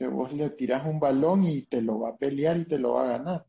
O 0.00 0.10
vos 0.10 0.32
le 0.32 0.50
tirás 0.50 0.86
un 0.86 1.00
balón 1.00 1.44
y 1.44 1.62
te 1.62 1.82
lo 1.82 2.00
va 2.00 2.10
a 2.10 2.16
pelear 2.16 2.56
y 2.58 2.66
te 2.66 2.78
lo 2.78 2.94
va 2.94 3.04
a 3.04 3.18
ganar. 3.18 3.46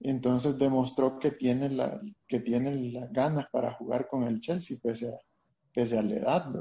Entonces 0.00 0.58
demostró 0.58 1.18
que 1.18 1.32
tiene, 1.32 1.70
la, 1.70 2.00
que 2.26 2.40
tiene 2.40 2.74
las 2.92 3.10
ganas 3.12 3.46
para 3.50 3.72
jugar 3.74 4.08
con 4.08 4.24
el 4.24 4.40
Chelsea, 4.40 4.76
pese 4.80 5.08
a, 5.08 5.18
pese 5.72 5.98
a 5.98 6.02
la 6.02 6.14
edad. 6.14 6.54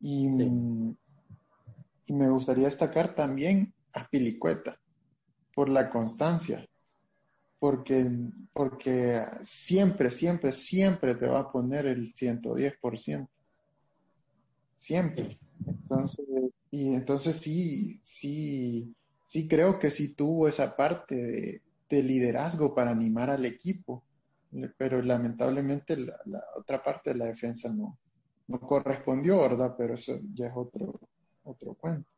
Y, 0.00 0.28
y 2.06 2.12
me 2.12 2.30
gustaría 2.30 2.66
destacar 2.66 3.14
también 3.14 3.72
a 3.92 4.06
Pilicueta 4.08 4.78
por 5.54 5.68
la 5.68 5.90
constancia, 5.90 6.66
porque, 7.58 8.10
porque 8.52 9.24
siempre, 9.42 10.10
siempre, 10.10 10.52
siempre 10.52 11.14
te 11.14 11.26
va 11.26 11.40
a 11.40 11.50
poner 11.50 11.86
el 11.86 12.14
110%. 12.14 13.28
Siempre. 14.78 15.38
Entonces, 15.66 16.26
y 16.70 16.94
entonces 16.94 17.36
sí, 17.38 17.98
sí, 18.02 18.94
sí 19.26 19.48
creo 19.48 19.78
que 19.78 19.90
sí 19.90 20.14
tuvo 20.14 20.46
esa 20.46 20.76
parte 20.76 21.60
de, 21.88 22.02
liderazgo 22.02 22.74
para 22.74 22.90
animar 22.90 23.30
al 23.30 23.46
equipo, 23.46 24.04
pero 24.76 25.00
lamentablemente 25.00 25.96
la, 25.96 26.18
otra 26.56 26.82
parte 26.84 27.10
de 27.10 27.16
la 27.16 27.24
defensa 27.26 27.70
no, 27.70 27.98
no 28.48 28.60
correspondió, 28.60 29.40
¿verdad? 29.40 29.74
Pero 29.78 29.94
eso 29.94 30.18
ya 30.34 30.48
es 30.48 30.52
otro, 30.54 31.00
otro 31.46 31.74
cuento. 31.74 32.08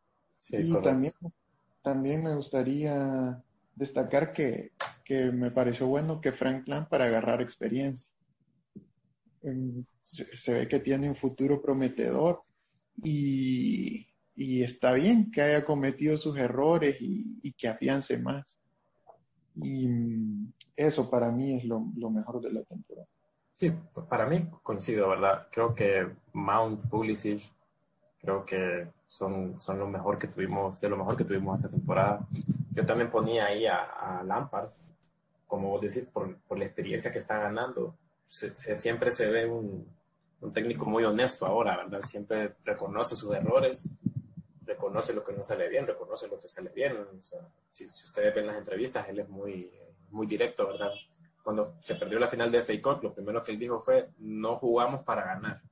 y 0.50 0.72
también, 0.82 1.12
también 1.82 2.24
me 2.24 2.34
gustaría 2.34 3.42
destacar 3.74 4.32
que, 4.32 4.72
que, 5.04 5.30
me 5.30 5.50
pareció 5.50 5.86
bueno 5.86 6.20
que 6.20 6.32
Frank 6.32 6.66
para 6.88 7.04
agarrar 7.04 7.40
experiencia. 7.40 8.10
Em, 9.42 9.84
se, 10.02 10.52
ve 10.52 10.68
que 10.68 10.80
tiene 10.80 11.08
un 11.08 11.14
futuro 11.14 11.62
prometedor 11.62 12.42
y, 13.02 14.08
y, 14.34 14.62
está 14.62 14.92
bien 14.94 15.30
que 15.30 15.42
haya 15.42 15.64
cometido 15.64 16.16
sus 16.16 16.36
errores 16.36 16.96
y, 17.00 17.38
y, 17.42 17.52
que 17.52 17.68
afiance 17.68 18.18
más. 18.18 18.58
Y 19.54 19.86
mm, 19.86 20.52
eso 20.76 21.08
para 21.10 21.30
mí 21.30 21.56
es 21.56 21.64
lo, 21.64 21.92
lo 21.96 22.10
mejor 22.10 22.40
de 22.40 22.52
la 22.52 22.62
temporada. 22.64 23.06
Sí, 23.54 23.72
para 24.08 24.26
mí 24.26 24.48
coincido, 24.62 25.08
¿verdad? 25.08 25.48
Creo 25.50 25.74
que 25.74 26.06
Mount, 26.32 26.88
Pulisic, 26.88 27.42
creo 28.20 28.44
que 28.44 28.88
son, 29.08 29.58
son 29.58 29.78
lo 29.78 29.88
mejor 29.88 30.18
que 30.18 30.28
tuvimos, 30.28 30.78
de 30.80 30.88
lo 30.88 30.98
mejor 30.98 31.16
que 31.16 31.24
tuvimos 31.24 31.58
esta 31.58 31.70
temporada. 31.70 32.20
Yo 32.72 32.84
también 32.84 33.10
ponía 33.10 33.46
ahí 33.46 33.66
a, 33.66 33.82
a 33.84 34.22
Lampard, 34.22 34.68
como 35.46 35.70
vos 35.70 35.80
decís, 35.80 36.08
por, 36.12 36.36
por, 36.42 36.58
la 36.58 36.66
experiencia 36.66 37.10
que 37.10 37.18
está 37.18 37.38
ganando. 37.38 37.96
Se, 38.26 38.54
siempre 38.76 39.10
se 39.10 39.30
ve 39.30 39.46
un, 39.46 39.88
un, 40.42 40.52
técnico 40.52 40.84
muy 40.84 41.04
honesto 41.04 41.46
ahora, 41.46 41.78
¿verdad? 41.78 42.02
Siempre 42.02 42.56
reconoce 42.64 43.16
sus 43.16 43.34
errores, 43.34 43.88
reconoce 44.66 45.14
lo 45.14 45.24
que 45.24 45.32
no 45.32 45.42
sale 45.42 45.68
bien, 45.68 45.86
reconoce 45.86 46.28
lo 46.28 46.38
que 46.38 46.46
sale 46.46 46.70
bien. 46.70 46.98
O 46.98 47.22
sea, 47.22 47.40
si, 47.72 47.88
si, 47.88 48.04
ustedes 48.04 48.34
ven 48.34 48.46
las 48.46 48.58
entrevistas, 48.58 49.08
él 49.08 49.20
es 49.20 49.28
muy, 49.30 49.70
muy 50.10 50.26
directo, 50.26 50.66
¿verdad? 50.66 50.90
Cuando 51.42 51.78
se 51.80 51.94
perdió 51.94 52.18
la 52.18 52.28
final 52.28 52.52
de 52.52 52.62
FA 52.62 52.74
Cup, 52.82 53.02
lo 53.02 53.14
primero 53.14 53.42
que 53.42 53.52
él 53.52 53.58
dijo 53.58 53.80
fue, 53.80 54.10
no 54.18 54.56
jugamos 54.56 55.02
para 55.02 55.24
ganar 55.24 55.62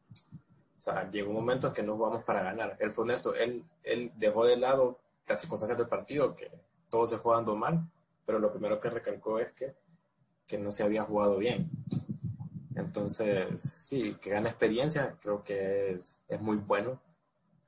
o 0.77 0.81
sea, 0.81 1.11
llegó 1.11 1.31
un 1.31 1.37
momento 1.37 1.69
en 1.69 1.73
que 1.73 1.83
no 1.83 1.97
jugamos 1.97 2.23
para 2.25 2.43
ganar. 2.43 2.77
Él 2.79 2.91
fue 2.91 3.05
honesto, 3.05 3.35
él, 3.35 3.65
él 3.83 4.13
dejó 4.17 4.45
de 4.45 4.57
lado 4.57 4.99
las 5.27 5.41
circunstancias 5.41 5.79
del 5.79 5.89
partido, 5.89 6.35
que 6.35 6.51
todo 6.91 7.07
se 7.07 7.19
fue 7.19 7.35
dando 7.35 7.57
mal, 7.57 7.89
pero 8.25 8.39
lo 8.39 8.51
primero 8.51 8.79
que 8.79 8.91
recalcó 8.91 9.39
es 9.39 9.53
que, 9.53 9.75
que 10.47 10.59
no 10.59 10.71
se 10.71 10.83
había 10.83 11.05
jugado 11.05 11.39
bien. 11.39 11.71
Entonces, 12.75 13.61
sí, 13.61 14.17
que 14.21 14.31
gana 14.31 14.51
experiencia, 14.51 15.17
creo 15.21 15.43
que 15.43 15.93
es, 15.93 16.19
es 16.29 16.41
muy 16.41 16.59
bueno 16.59 17.01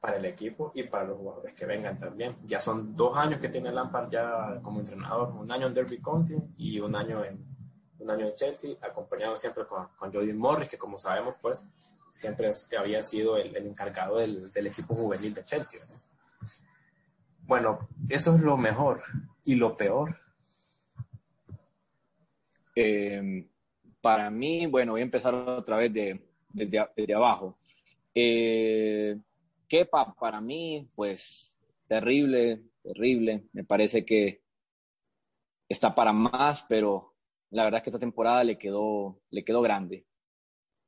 para 0.00 0.18
el 0.18 0.24
equipo 0.26 0.70
y 0.74 0.84
para 0.84 1.04
los 1.04 1.16
jugadores 1.16 1.54
que 1.54 1.66
vengan 1.66 1.96
también. 1.96 2.36
Ya 2.44 2.60
son 2.60 2.94
dos 2.94 3.16
años 3.16 3.40
que 3.40 3.48
tiene 3.48 3.72
Lampard 3.72 4.10
ya 4.10 4.60
como 4.62 4.80
entrenador, 4.80 5.30
un 5.30 5.50
año 5.50 5.66
en 5.66 5.74
Derby 5.74 6.00
County 6.00 6.36
y 6.56 6.78
un 6.78 6.94
año 6.94 7.24
en, 7.24 7.44
un 7.98 8.10
año 8.10 8.26
en 8.26 8.34
Chelsea, 8.34 8.76
acompañado 8.82 9.34
siempre 9.36 9.66
con, 9.66 9.88
con 9.98 10.12
Jody 10.12 10.34
Morris, 10.34 10.68
que 10.68 10.78
como 10.78 10.98
sabemos, 10.98 11.36
pues 11.40 11.64
siempre 12.10 12.50
había 12.78 13.02
sido 13.02 13.36
el, 13.36 13.54
encargado 13.56 14.18
del, 14.18 14.66
equipo 14.66 14.94
juvenil 14.94 15.34
de 15.34 15.44
Chelsea. 15.44 15.80
Bueno, 17.42 17.88
eso 18.08 18.34
es 18.34 18.42
lo 18.42 18.56
mejor. 18.56 19.00
¿Y 19.44 19.54
lo 19.54 19.76
peor? 19.76 20.18
Eh, 22.74 23.48
para 24.00 24.30
mí, 24.30 24.66
bueno, 24.66 24.92
voy 24.92 25.00
a 25.00 25.04
empezar 25.04 25.34
otra 25.34 25.76
vez 25.76 25.92
de, 25.92 26.20
desde, 26.52 27.14
abajo. 27.14 27.58
Eh, 28.14 29.18
Kepa, 29.66 30.14
para 30.14 30.40
mí, 30.40 30.88
pues, 30.94 31.52
terrible, 31.86 32.62
terrible. 32.82 33.44
Me 33.52 33.64
parece 33.64 34.04
que 34.04 34.42
está 35.68 35.94
para 35.94 36.12
más, 36.12 36.64
pero 36.68 37.14
la 37.50 37.64
verdad 37.64 37.78
es 37.78 37.84
que 37.84 37.90
esta 37.90 37.98
temporada 37.98 38.44
le 38.44 38.58
quedó, 38.58 39.20
le 39.30 39.44
quedó 39.44 39.60
grande. 39.60 40.04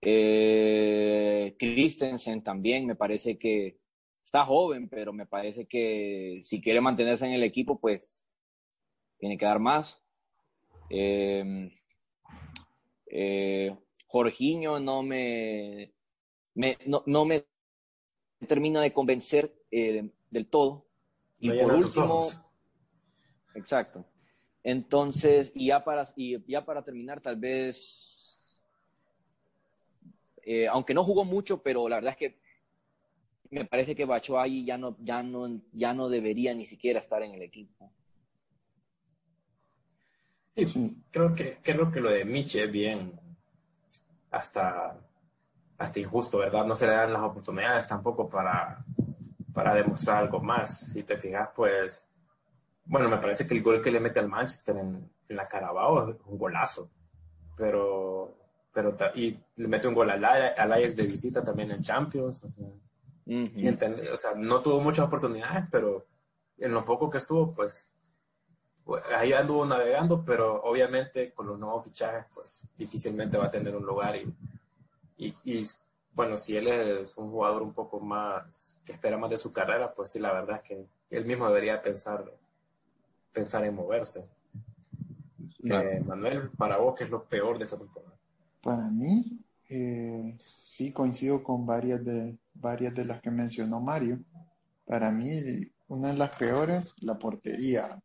Eh, 0.02 1.56
Christensen 1.58 2.42
también 2.42 2.86
me 2.86 2.94
parece 2.94 3.38
que 3.38 3.78
está 4.24 4.44
joven, 4.44 4.88
pero 4.88 5.12
me 5.12 5.26
parece 5.26 5.66
que 5.66 6.40
si 6.42 6.60
quiere 6.60 6.80
mantenerse 6.80 7.26
en 7.26 7.32
el 7.32 7.42
equipo, 7.42 7.78
pues 7.78 8.24
tiene 9.18 9.36
que 9.36 9.44
dar 9.44 9.58
más. 9.58 10.02
Eh, 10.88 11.70
eh, 13.06 13.76
Jorginho 14.06 14.80
no 14.80 15.02
me, 15.02 15.92
no, 16.54 17.24
me 17.24 17.44
termina 18.46 18.80
de 18.80 18.92
convencer 18.92 19.54
eh, 19.70 20.08
del 20.30 20.46
todo. 20.46 20.86
Y 21.38 21.50
por 21.50 21.74
último, 21.74 22.20
exacto. 23.54 24.04
Entonces, 24.62 25.52
y 25.54 25.66
ya 25.68 25.84
para, 25.84 26.06
y 26.16 26.38
ya 26.50 26.64
para 26.64 26.84
terminar, 26.84 27.20
tal 27.20 27.36
vez 27.36 28.19
eh, 30.52 30.66
aunque 30.66 30.94
no 30.94 31.04
jugó 31.04 31.24
mucho, 31.24 31.62
pero 31.62 31.88
la 31.88 31.96
verdad 31.96 32.10
es 32.10 32.16
que 32.16 32.40
me 33.50 33.64
parece 33.66 33.94
que 33.94 34.04
Bachoay 34.04 34.64
ya 34.64 34.76
no, 34.76 34.96
ya 34.98 35.22
no, 35.22 35.60
ya 35.72 35.94
no 35.94 36.08
debería 36.08 36.52
ni 36.54 36.64
siquiera 36.64 36.98
estar 36.98 37.22
en 37.22 37.34
el 37.34 37.42
equipo. 37.42 37.92
Sí, 40.48 40.66
creo 41.12 41.32
que, 41.36 41.58
creo 41.62 41.92
que 41.92 42.00
lo 42.00 42.10
de 42.10 42.24
Miche 42.24 42.64
es 42.64 42.72
bien 42.72 43.12
hasta, 44.32 44.98
hasta 45.78 46.00
injusto, 46.00 46.38
¿verdad? 46.38 46.66
No 46.66 46.74
se 46.74 46.88
le 46.88 46.94
dan 46.94 47.12
las 47.12 47.22
oportunidades 47.22 47.86
tampoco 47.86 48.28
para, 48.28 48.84
para 49.52 49.72
demostrar 49.76 50.16
algo 50.16 50.40
más. 50.40 50.92
Si 50.92 51.04
te 51.04 51.16
fijas, 51.16 51.50
pues, 51.54 52.08
bueno, 52.86 53.08
me 53.08 53.18
parece 53.18 53.46
que 53.46 53.54
el 53.54 53.62
gol 53.62 53.80
que 53.80 53.92
le 53.92 54.00
mete 54.00 54.18
al 54.18 54.28
Manchester 54.28 54.78
en, 54.78 55.08
en 55.28 55.36
la 55.36 55.46
Carabao 55.46 56.10
es 56.10 56.16
un 56.26 56.36
golazo, 56.36 56.90
pero 57.56 58.39
pero 58.72 58.96
y 59.14 59.38
le 59.56 59.68
mete 59.68 59.88
un 59.88 59.94
gol 59.94 60.10
al, 60.10 60.24
Ajax 60.24 60.96
de 60.96 61.06
visita 61.06 61.42
también 61.42 61.70
en 61.72 61.82
Champions. 61.82 62.42
O 62.44 62.50
sea, 62.50 62.66
o 64.12 64.16
sea, 64.16 64.34
no 64.36 64.60
tuvo 64.60 64.80
muchas 64.80 65.06
oportunidades, 65.06 65.64
pero 65.70 66.06
en 66.58 66.72
lo 66.72 66.84
poco 66.84 67.08
que 67.08 67.18
estuvo, 67.18 67.52
pues, 67.52 67.88
pues, 68.84 69.02
ahí 69.16 69.32
anduvo 69.32 69.64
navegando, 69.64 70.24
pero 70.24 70.62
obviamente 70.62 71.32
con 71.32 71.46
los 71.46 71.58
nuevos 71.58 71.84
fichajes, 71.84 72.26
pues 72.34 72.66
difícilmente 72.76 73.38
va 73.38 73.46
a 73.46 73.50
tener 73.50 73.74
un 73.76 73.84
lugar. 73.84 74.16
Y, 75.16 75.34
y, 75.44 75.66
bueno, 76.12 76.36
si 76.36 76.56
él 76.56 76.68
es 76.68 77.16
un 77.16 77.30
jugador 77.30 77.62
un 77.62 77.72
poco 77.72 78.00
más 78.00 78.80
que 78.84 78.92
espera 78.92 79.16
más 79.16 79.30
de 79.30 79.36
su 79.36 79.52
carrera, 79.52 79.94
pues 79.94 80.10
sí, 80.10 80.18
la 80.18 80.32
verdad 80.32 80.56
es 80.56 80.62
que 80.62 80.86
él 81.10 81.24
mismo 81.24 81.46
debería 81.46 81.80
pensar, 81.80 82.24
pensar 83.32 83.64
en 83.64 83.74
moverse. 83.74 84.28
Eh, 85.62 86.00
Manuel, 86.04 86.50
para 86.50 86.78
vos, 86.78 86.94
¿qué 86.96 87.04
es 87.04 87.10
lo 87.10 87.24
peor 87.24 87.58
de 87.58 87.64
esta 87.64 87.78
temporada? 87.78 88.09
Para 88.62 88.88
mí, 88.88 89.40
eh, 89.68 90.36
sí 90.38 90.92
coincido 90.92 91.42
con 91.42 91.64
varias 91.64 92.04
de, 92.04 92.36
varias 92.54 92.94
de 92.94 93.04
las 93.04 93.20
que 93.20 93.30
mencionó 93.30 93.80
Mario. 93.80 94.20
Para 94.84 95.10
mí, 95.10 95.66
una 95.88 96.08
de 96.08 96.18
las 96.18 96.36
peores, 96.36 96.94
la 97.00 97.18
portería. 97.18 97.98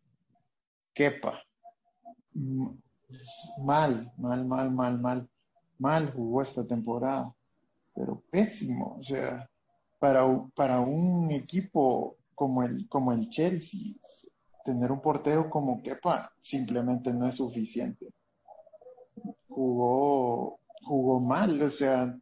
Kepa. 0.93 1.41
Mal, 3.57 4.11
mal, 4.17 4.45
mal, 4.45 4.71
mal, 4.71 4.99
mal. 4.99 5.29
Mal 5.77 6.13
jugó 6.13 6.41
esta 6.41 6.65
temporada. 6.65 7.33
Pero 7.93 8.21
pésimo. 8.31 8.97
O 8.99 9.03
sea, 9.03 9.49
para, 9.99 10.25
para 10.55 10.79
un 10.79 11.31
equipo 11.31 12.17
como 12.33 12.63
el, 12.63 12.87
como 12.87 13.11
el 13.11 13.29
Chelsea, 13.29 13.93
tener 14.63 14.91
un 14.91 15.01
portero 15.01 15.49
como 15.49 15.81
Kepa 15.81 16.31
simplemente 16.41 17.11
no 17.13 17.27
es 17.27 17.35
suficiente 17.35 18.14
jugó, 19.55 20.59
jugó 20.83 21.19
mal, 21.21 21.61
o 21.61 21.69
sea, 21.69 22.13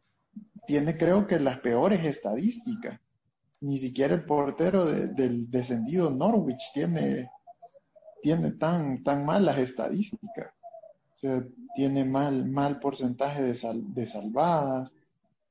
tiene 0.66 0.96
creo 0.96 1.26
que 1.26 1.40
las 1.40 1.58
peores 1.58 2.04
estadísticas. 2.06 3.00
Ni 3.60 3.78
siquiera 3.78 4.14
el 4.14 4.24
portero 4.24 4.86
del 4.86 5.50
descendido 5.50 6.10
Norwich 6.10 6.62
tiene, 6.72 7.30
tiene 8.22 8.52
tan, 8.52 9.02
tan 9.02 9.24
malas 9.24 9.58
estadísticas. 9.58 10.52
O 11.16 11.18
sea, 11.18 11.44
tiene 11.74 12.04
mal, 12.04 12.44
mal 12.46 12.78
porcentaje 12.78 13.42
de, 13.42 13.54
de 13.54 14.06
salvadas, 14.06 14.92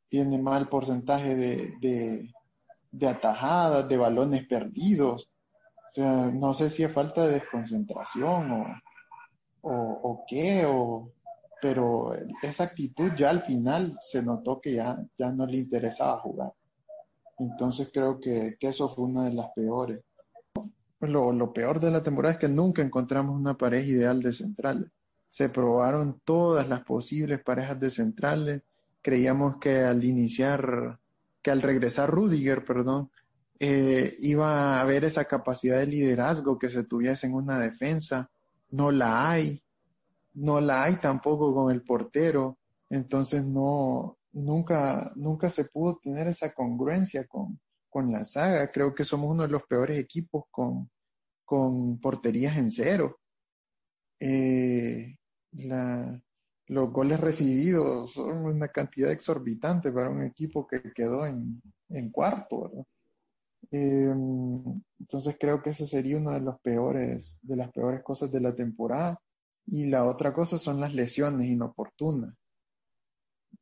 tiene 0.10 0.38
mal 0.38 0.70
porcentaje 0.70 1.36
de, 1.36 1.74
de, 1.82 2.32
de 2.92 3.08
atajadas, 3.08 3.90
de 3.90 3.98
balones 3.98 4.46
perdidos. 4.48 5.28
O 5.90 5.94
sea, 5.94 6.28
no 6.28 6.54
sé 6.54 6.70
si 6.70 6.84
es 6.84 6.92
falta 6.92 7.26
de 7.26 7.34
desconcentración 7.34 8.52
o, 8.52 8.66
o, 9.62 9.72
o 9.72 10.26
qué, 10.28 10.66
o, 10.68 11.12
pero 11.64 12.14
esa 12.42 12.66
actitud 12.66 13.14
ya 13.18 13.30
al 13.30 13.44
final 13.44 13.98
se 14.02 14.22
notó 14.22 14.60
que 14.60 14.74
ya, 14.74 15.02
ya 15.18 15.32
no 15.32 15.46
le 15.46 15.60
interesaba 15.60 16.20
jugar. 16.20 16.52
Entonces 17.40 17.90
creo 17.94 18.20
que, 18.20 18.58
eso 18.60 18.94
fue 18.94 19.06
una 19.06 19.24
de 19.24 19.34
las 19.34 19.48
peores. 19.56 20.02
Lo, 21.00 21.32
lo, 21.32 21.54
peor 21.54 21.80
de 21.80 21.90
la 21.90 22.04
temporada 22.04 22.34
es 22.34 22.40
que 22.42 22.50
nunca 22.50 22.82
encontramos 22.82 23.40
una 23.40 23.58
pareja 23.58 23.88
ideal 23.88 24.22
de 24.22 24.34
centrales. 24.34 24.92
Se 25.30 25.48
probaron 25.48 26.20
todas 26.26 26.68
las 26.68 26.84
posibles 26.84 27.42
parejas 27.42 27.80
de 27.80 27.92
centrales. 27.92 28.62
Creíamos 29.02 29.56
que 29.62 29.84
al 29.84 30.04
iniciar, 30.04 31.00
que 31.42 31.50
al 31.50 31.62
regresar 31.62 32.10
Rudiger, 32.10 32.66
perdón, 32.66 33.10
eh, 33.58 34.18
iba 34.20 34.76
a 34.76 34.82
haber 34.82 35.06
esa 35.06 35.24
capacidad 35.24 35.80
de 35.80 35.88
liderazgo 35.88 36.60
que 36.60 36.70
se 36.70 36.84
tuviese 36.84 37.26
en 37.26 37.36
una 37.36 37.58
defensa. 37.58 38.30
No 38.70 38.92
la 38.92 39.32
hay 39.32 39.63
no 40.34 40.62
la 40.62 40.84
hay 40.84 40.96
tampoco 40.98 41.54
con 41.54 41.72
el 41.72 41.84
portero, 41.84 42.58
entonces 42.90 43.44
no, 43.46 44.18
nunca, 44.32 45.12
nunca 45.16 45.50
se 45.50 45.66
pudo 45.66 46.00
tener 46.02 46.28
esa 46.28 46.54
congruencia 46.54 47.26
con, 47.28 47.60
con 47.90 48.12
la 48.12 48.26
saga. 48.26 48.72
Creo 48.72 48.94
que 48.94 49.04
somos 49.04 49.30
uno 49.30 49.44
de 49.44 49.50
los 49.50 49.64
peores 49.64 50.00
equipos 50.00 50.46
con, 50.52 50.90
con 51.46 52.00
porterías 52.00 52.58
en 52.58 52.72
cero. 52.72 53.20
Eh, 54.20 55.16
la, 55.54 56.22
los 56.68 56.92
goles 56.92 57.20
recibidos 57.20 58.12
son 58.14 58.46
una 58.46 58.68
cantidad 58.70 59.12
exorbitante 59.12 59.92
para 59.92 60.10
un 60.10 60.24
equipo 60.24 60.66
que 60.66 60.82
quedó 60.94 61.26
en, 61.26 61.62
en 61.90 62.10
cuarto. 62.10 62.88
Eh, 63.72 64.14
entonces 65.00 65.36
creo 65.40 65.62
que 65.62 65.72
ese 65.72 65.88
sería 65.88 66.18
uno 66.18 66.32
de 66.32 66.42
los 66.42 66.60
peores, 66.62 67.38
de 67.42 67.56
las 67.56 67.72
peores 67.72 68.04
cosas 68.04 68.32
de 68.32 68.40
la 68.40 68.56
temporada. 68.56 69.20
Y 69.66 69.86
la 69.86 70.06
otra 70.06 70.34
cosa 70.34 70.58
son 70.58 70.80
las 70.80 70.94
lesiones 70.94 71.48
inoportunas. 71.48 72.36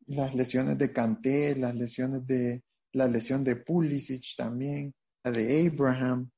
Las 0.08 0.36
lesiones 0.36 0.78
de 0.78 0.92
Kanté, 0.92 1.56
las 1.56 1.76
lesiones 1.76 2.26
de 2.26 2.64
la 2.94 3.08
lesión 3.08 3.44
de 3.44 3.56
Pulisic 3.56 4.36
también, 4.36 4.94
la 5.24 5.32
de 5.32 5.68
Abraham. 5.68 6.30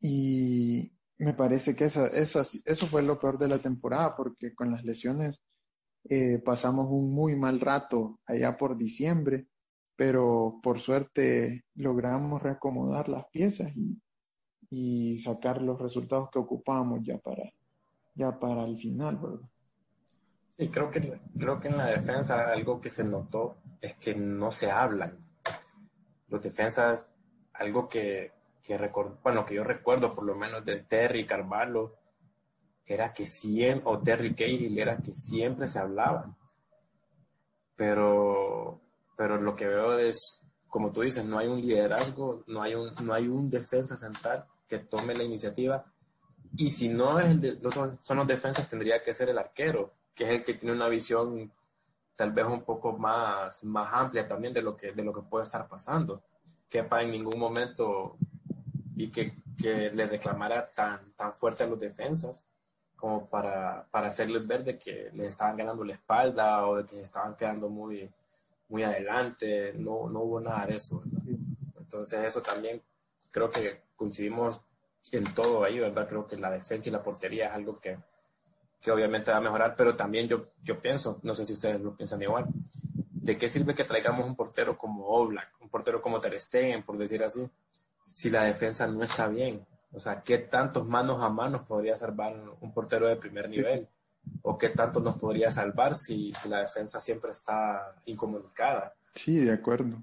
Y 0.00 0.92
me 1.18 1.34
parece 1.34 1.76
que 1.76 1.84
eso, 1.84 2.06
eso, 2.06 2.42
eso 2.64 2.86
fue 2.86 3.02
lo 3.02 3.18
peor 3.20 3.38
de 3.38 3.48
la 3.48 3.58
temporada, 3.58 4.16
porque 4.16 4.54
con 4.54 4.72
las 4.72 4.84
lesiones 4.84 5.40
eh, 6.08 6.38
pasamos 6.44 6.88
un 6.90 7.14
muy 7.14 7.36
mal 7.36 7.60
rato 7.60 8.20
allá 8.26 8.56
por 8.56 8.76
diciembre, 8.76 9.46
pero 9.96 10.58
por 10.62 10.80
suerte 10.80 11.64
logramos 11.74 12.42
reacomodar 12.42 13.08
las 13.08 13.26
piezas 13.30 13.72
y 14.74 15.18
sacar 15.18 15.60
los 15.60 15.78
resultados 15.78 16.30
que 16.30 16.38
ocupamos 16.38 17.00
ya 17.02 17.18
para, 17.18 17.42
ya 18.14 18.38
para 18.40 18.64
el 18.64 18.78
final, 18.78 19.18
¿verdad? 19.18 19.46
Sí, 20.56 20.68
creo 20.68 20.90
que, 20.90 21.20
creo 21.38 21.58
que 21.58 21.68
en 21.68 21.76
la 21.76 21.88
defensa 21.88 22.50
algo 22.50 22.80
que 22.80 22.88
se 22.88 23.04
notó 23.04 23.58
es 23.82 23.96
que 23.96 24.14
no 24.14 24.50
se 24.50 24.70
hablan. 24.70 25.18
Los 26.28 26.40
defensas, 26.40 27.10
algo 27.52 27.86
que, 27.86 28.32
que 28.62 28.90
bueno, 29.22 29.44
que 29.44 29.56
yo 29.56 29.62
recuerdo 29.62 30.10
por 30.10 30.24
lo 30.24 30.34
menos 30.36 30.64
de 30.64 30.76
Terry 30.84 31.26
Carvalho, 31.26 31.94
era 32.86 33.12
que 33.12 33.26
siempre, 33.26 33.82
o 33.84 33.98
Terry 34.00 34.34
Cahill, 34.34 34.78
era 34.78 34.96
que 34.96 35.12
siempre 35.12 35.68
se 35.68 35.80
hablaban. 35.80 36.34
Pero, 37.76 38.80
pero 39.18 39.38
lo 39.38 39.54
que 39.54 39.68
veo 39.68 39.98
es, 39.98 40.40
como 40.66 40.92
tú 40.92 41.02
dices, 41.02 41.26
no 41.26 41.36
hay 41.38 41.48
un 41.48 41.60
liderazgo, 41.60 42.42
no 42.46 42.62
hay 42.62 42.74
un, 42.74 42.88
no 43.04 43.12
hay 43.12 43.28
un 43.28 43.50
defensa 43.50 43.98
central 43.98 44.46
que 44.72 44.78
tome 44.78 45.14
la 45.14 45.22
iniciativa. 45.22 45.84
Y 46.56 46.70
si 46.70 46.88
no 46.88 47.20
es 47.20 47.26
el 47.26 47.40
de, 47.42 47.58
son 48.02 48.16
los 48.16 48.26
defensas, 48.26 48.66
tendría 48.70 49.02
que 49.02 49.12
ser 49.12 49.28
el 49.28 49.36
arquero, 49.36 49.92
que 50.14 50.24
es 50.24 50.30
el 50.30 50.44
que 50.44 50.54
tiene 50.54 50.74
una 50.74 50.88
visión 50.88 51.52
tal 52.16 52.32
vez 52.32 52.46
un 52.46 52.62
poco 52.62 52.96
más, 52.96 53.62
más 53.64 53.92
amplia 53.92 54.26
también 54.26 54.54
de 54.54 54.62
lo, 54.62 54.74
que, 54.74 54.92
de 54.92 55.04
lo 55.04 55.12
que 55.12 55.20
puede 55.20 55.44
estar 55.44 55.68
pasando. 55.68 56.22
Que 56.70 56.84
para 56.84 57.02
en 57.02 57.10
ningún 57.10 57.38
momento 57.38 58.16
y 58.96 59.08
que, 59.08 59.36
que, 59.62 59.90
le 59.90 60.06
reclamara 60.06 60.72
tan, 60.72 61.12
tan 61.16 61.34
fuerte 61.34 61.64
a 61.64 61.66
los 61.66 61.78
defensas 61.78 62.46
como 62.96 63.28
para, 63.28 63.86
para 63.90 64.06
hacerles 64.06 64.46
ver 64.46 64.64
de 64.64 64.78
que 64.78 65.10
les 65.12 65.28
estaban 65.28 65.58
ganando 65.58 65.84
la 65.84 65.92
espalda 65.92 66.66
o 66.66 66.76
de 66.76 66.86
que 66.86 66.96
se 66.96 67.02
estaban 67.02 67.36
quedando 67.36 67.68
muy, 67.68 68.10
muy 68.70 68.84
adelante. 68.84 69.74
No, 69.76 70.08
no 70.08 70.20
hubo 70.20 70.40
nada 70.40 70.64
de 70.64 70.76
eso. 70.76 71.02
Entonces 71.76 72.24
eso 72.24 72.40
también 72.40 72.80
creo 73.32 73.50
que 73.50 73.82
coincidimos 73.96 74.60
en 75.10 75.24
todo 75.34 75.64
ahí, 75.64 75.80
¿verdad? 75.80 76.06
Creo 76.06 76.26
que 76.26 76.36
la 76.36 76.50
defensa 76.50 76.88
y 76.88 76.92
la 76.92 77.02
portería 77.02 77.48
es 77.48 77.54
algo 77.54 77.74
que, 77.74 77.98
que 78.80 78.92
obviamente 78.92 79.32
va 79.32 79.38
a 79.38 79.40
mejorar, 79.40 79.74
pero 79.76 79.96
también 79.96 80.28
yo, 80.28 80.52
yo 80.62 80.80
pienso, 80.80 81.18
no 81.22 81.34
sé 81.34 81.44
si 81.44 81.54
ustedes 81.54 81.80
lo 81.80 81.96
piensan 81.96 82.22
igual, 82.22 82.46
¿de 83.10 83.36
qué 83.36 83.48
sirve 83.48 83.74
que 83.74 83.84
traigamos 83.84 84.26
un 84.26 84.36
portero 84.36 84.78
como 84.78 85.06
Oblak, 85.06 85.54
un 85.60 85.68
portero 85.68 86.00
como 86.00 86.20
Ter 86.20 86.38
Stegen, 86.38 86.84
por 86.84 86.96
decir 86.96 87.24
así, 87.24 87.48
si 88.04 88.30
la 88.30 88.44
defensa 88.44 88.86
no 88.86 89.02
está 89.02 89.26
bien? 89.26 89.66
O 89.92 90.00
sea, 90.00 90.22
¿qué 90.22 90.38
tantos 90.38 90.86
manos 90.86 91.22
a 91.22 91.28
manos 91.28 91.64
podría 91.64 91.96
salvar 91.96 92.34
un 92.60 92.72
portero 92.72 93.08
de 93.08 93.16
primer 93.16 93.48
nivel? 93.48 93.88
¿O 94.42 94.56
qué 94.56 94.70
tanto 94.70 95.00
nos 95.00 95.18
podría 95.18 95.50
salvar 95.50 95.94
si, 95.94 96.32
si 96.32 96.48
la 96.48 96.60
defensa 96.60 97.00
siempre 97.00 97.32
está 97.32 97.94
incomunicada? 98.06 98.94
Sí, 99.14 99.36
de 99.38 99.52
acuerdo. 99.52 100.02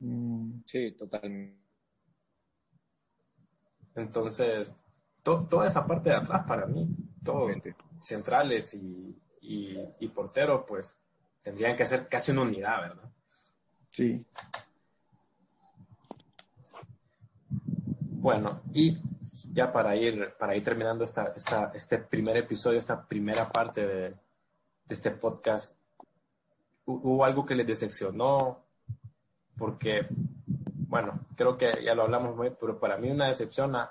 Mm. 0.00 0.60
Sí, 0.66 0.92
totalmente. 0.92 1.63
Entonces, 3.94 4.74
toda 5.22 5.66
esa 5.66 5.86
parte 5.86 6.10
de 6.10 6.16
atrás 6.16 6.44
para 6.46 6.66
mí, 6.66 6.88
todo, 7.22 7.48
centrales 8.00 8.74
y, 8.74 9.16
y, 9.42 10.08
porteros, 10.08 10.64
pues 10.66 10.96
tendrían 11.42 11.76
que 11.76 11.86
ser 11.86 12.08
casi 12.08 12.32
una 12.32 12.42
unidad, 12.42 12.80
¿verdad? 12.82 13.10
Sí. 13.92 14.24
Bueno, 17.80 18.62
y 18.72 18.98
ya 19.52 19.72
para 19.72 19.94
ir, 19.96 20.34
para 20.38 20.56
ir 20.56 20.62
terminando 20.62 21.04
esta, 21.04 21.32
esta, 21.36 21.70
este 21.74 21.98
primer 21.98 22.36
episodio, 22.36 22.78
esta 22.78 23.06
primera 23.06 23.48
parte 23.50 23.86
de, 23.86 24.10
de 24.10 24.18
este 24.88 25.10
podcast, 25.10 25.76
hubo 26.86 27.24
algo 27.24 27.46
que 27.46 27.54
les 27.54 27.66
decepcionó, 27.66 28.64
porque 29.56 30.08
bueno, 30.94 31.26
creo 31.34 31.56
que 31.56 31.82
ya 31.82 31.92
lo 31.96 32.04
hablamos 32.04 32.36
muy, 32.36 32.50
pero 32.50 32.78
para 32.78 32.96
mí 32.96 33.10
una 33.10 33.26
decepción 33.26 33.74
a, 33.74 33.90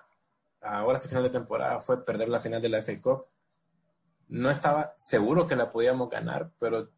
ahora 0.61 0.97
ese 0.97 1.09
final 1.09 1.23
de 1.23 1.31
temporada 1.31 1.81
fue 1.81 2.05
perder 2.05 2.29
la 2.29 2.39
final 2.39 2.61
de 2.61 2.69
la 2.69 2.81
FA 2.81 3.01
Cup. 3.01 3.25
No 4.29 4.49
estaba 4.49 4.93
seguro 4.95 5.45
que 5.45 5.57
la 5.57 5.69
podíamos 5.69 6.09
ganar, 6.09 6.53
pero 6.57 6.91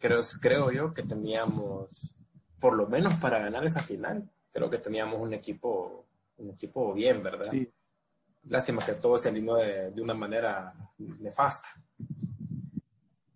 creo, 0.00 0.22
creo 0.40 0.72
yo 0.72 0.94
que 0.94 1.02
teníamos, 1.02 2.14
por 2.58 2.74
lo 2.74 2.88
menos 2.88 3.12
para 3.16 3.40
ganar 3.40 3.62
esa 3.66 3.80
final, 3.80 4.26
creo 4.50 4.70
que 4.70 4.78
teníamos 4.78 5.20
un 5.20 5.34
equipo, 5.34 6.06
un 6.38 6.48
equipo 6.48 6.94
bien, 6.94 7.22
¿verdad? 7.22 7.50
Sí. 7.50 7.70
Lástima 8.44 8.82
que 8.82 8.94
todo 8.94 9.18
se 9.18 9.28
alineó 9.28 9.56
de, 9.56 9.90
de 9.90 10.00
una 10.00 10.14
manera 10.14 10.72
nefasta. 10.96 11.68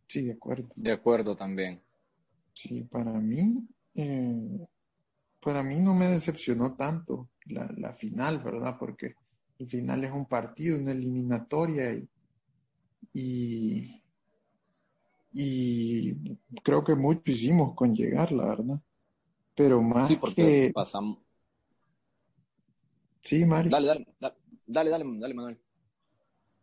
Sí, 0.08 0.22
de 0.22 0.32
acuerdo. 0.32 0.70
De 0.76 0.92
acuerdo 0.92 1.36
también. 1.36 1.82
Sí, 2.54 2.84
para 2.84 3.12
mí, 3.12 3.68
eh, 3.94 4.66
para 5.46 5.62
mí 5.62 5.76
no 5.76 5.94
me 5.94 6.08
decepcionó 6.08 6.74
tanto 6.74 7.28
la, 7.44 7.92
final, 7.92 8.40
¿verdad? 8.42 8.76
Porque 8.80 9.14
el 9.60 9.68
final 9.68 10.02
es 10.02 10.10
un 10.10 10.26
partido, 10.26 10.76
una 10.76 10.90
eliminatoria 10.90 11.96
y, 13.12 14.02
y, 15.32 16.14
creo 16.64 16.82
que 16.82 16.96
mucho 16.96 17.30
hicimos 17.30 17.76
con 17.76 17.94
llegar, 17.94 18.32
la 18.32 18.44
verdad. 18.44 18.80
Pero 19.54 19.80
más 19.80 20.08
sí, 20.08 20.16
porque 20.16 20.72
pasamos. 20.74 21.18
Sí, 23.22 23.46
Mario. 23.46 23.70
Dale, 23.70 23.86
dale, 23.86 24.06
dale, 24.18 24.90
dale, 24.90 25.04
dale, 25.20 25.34
Manuel. 25.34 25.60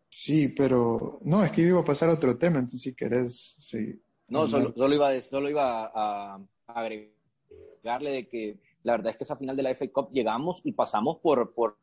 Sí, 0.09 0.49
pero 0.49 1.21
no, 1.23 1.41
es 1.45 1.53
que 1.53 1.61
iba 1.61 1.79
a 1.79 1.85
pasar 1.85 2.09
a 2.09 2.15
otro 2.15 2.37
tema, 2.37 2.59
entonces 2.59 2.81
si 2.81 2.93
querés, 2.93 3.55
sí. 3.59 3.97
No, 4.27 4.45
solo, 4.45 4.73
solo, 4.75 4.93
iba, 4.93 5.21
solo 5.21 5.49
iba 5.49 5.89
a 5.95 6.37
agregarle 6.67 8.11
de 8.11 8.27
que 8.27 8.72
la 8.83 8.93
verdad 8.93 9.11
es 9.11 9.17
que 9.17 9.23
esa 9.23 9.35
final 9.35 9.55
de 9.55 9.63
la 9.63 9.73
FA 9.73 9.87
Cup 9.91 10.09
llegamos 10.11 10.61
y 10.63 10.73
pasamos 10.73 11.17
por, 11.19 11.53
por, 11.53 11.77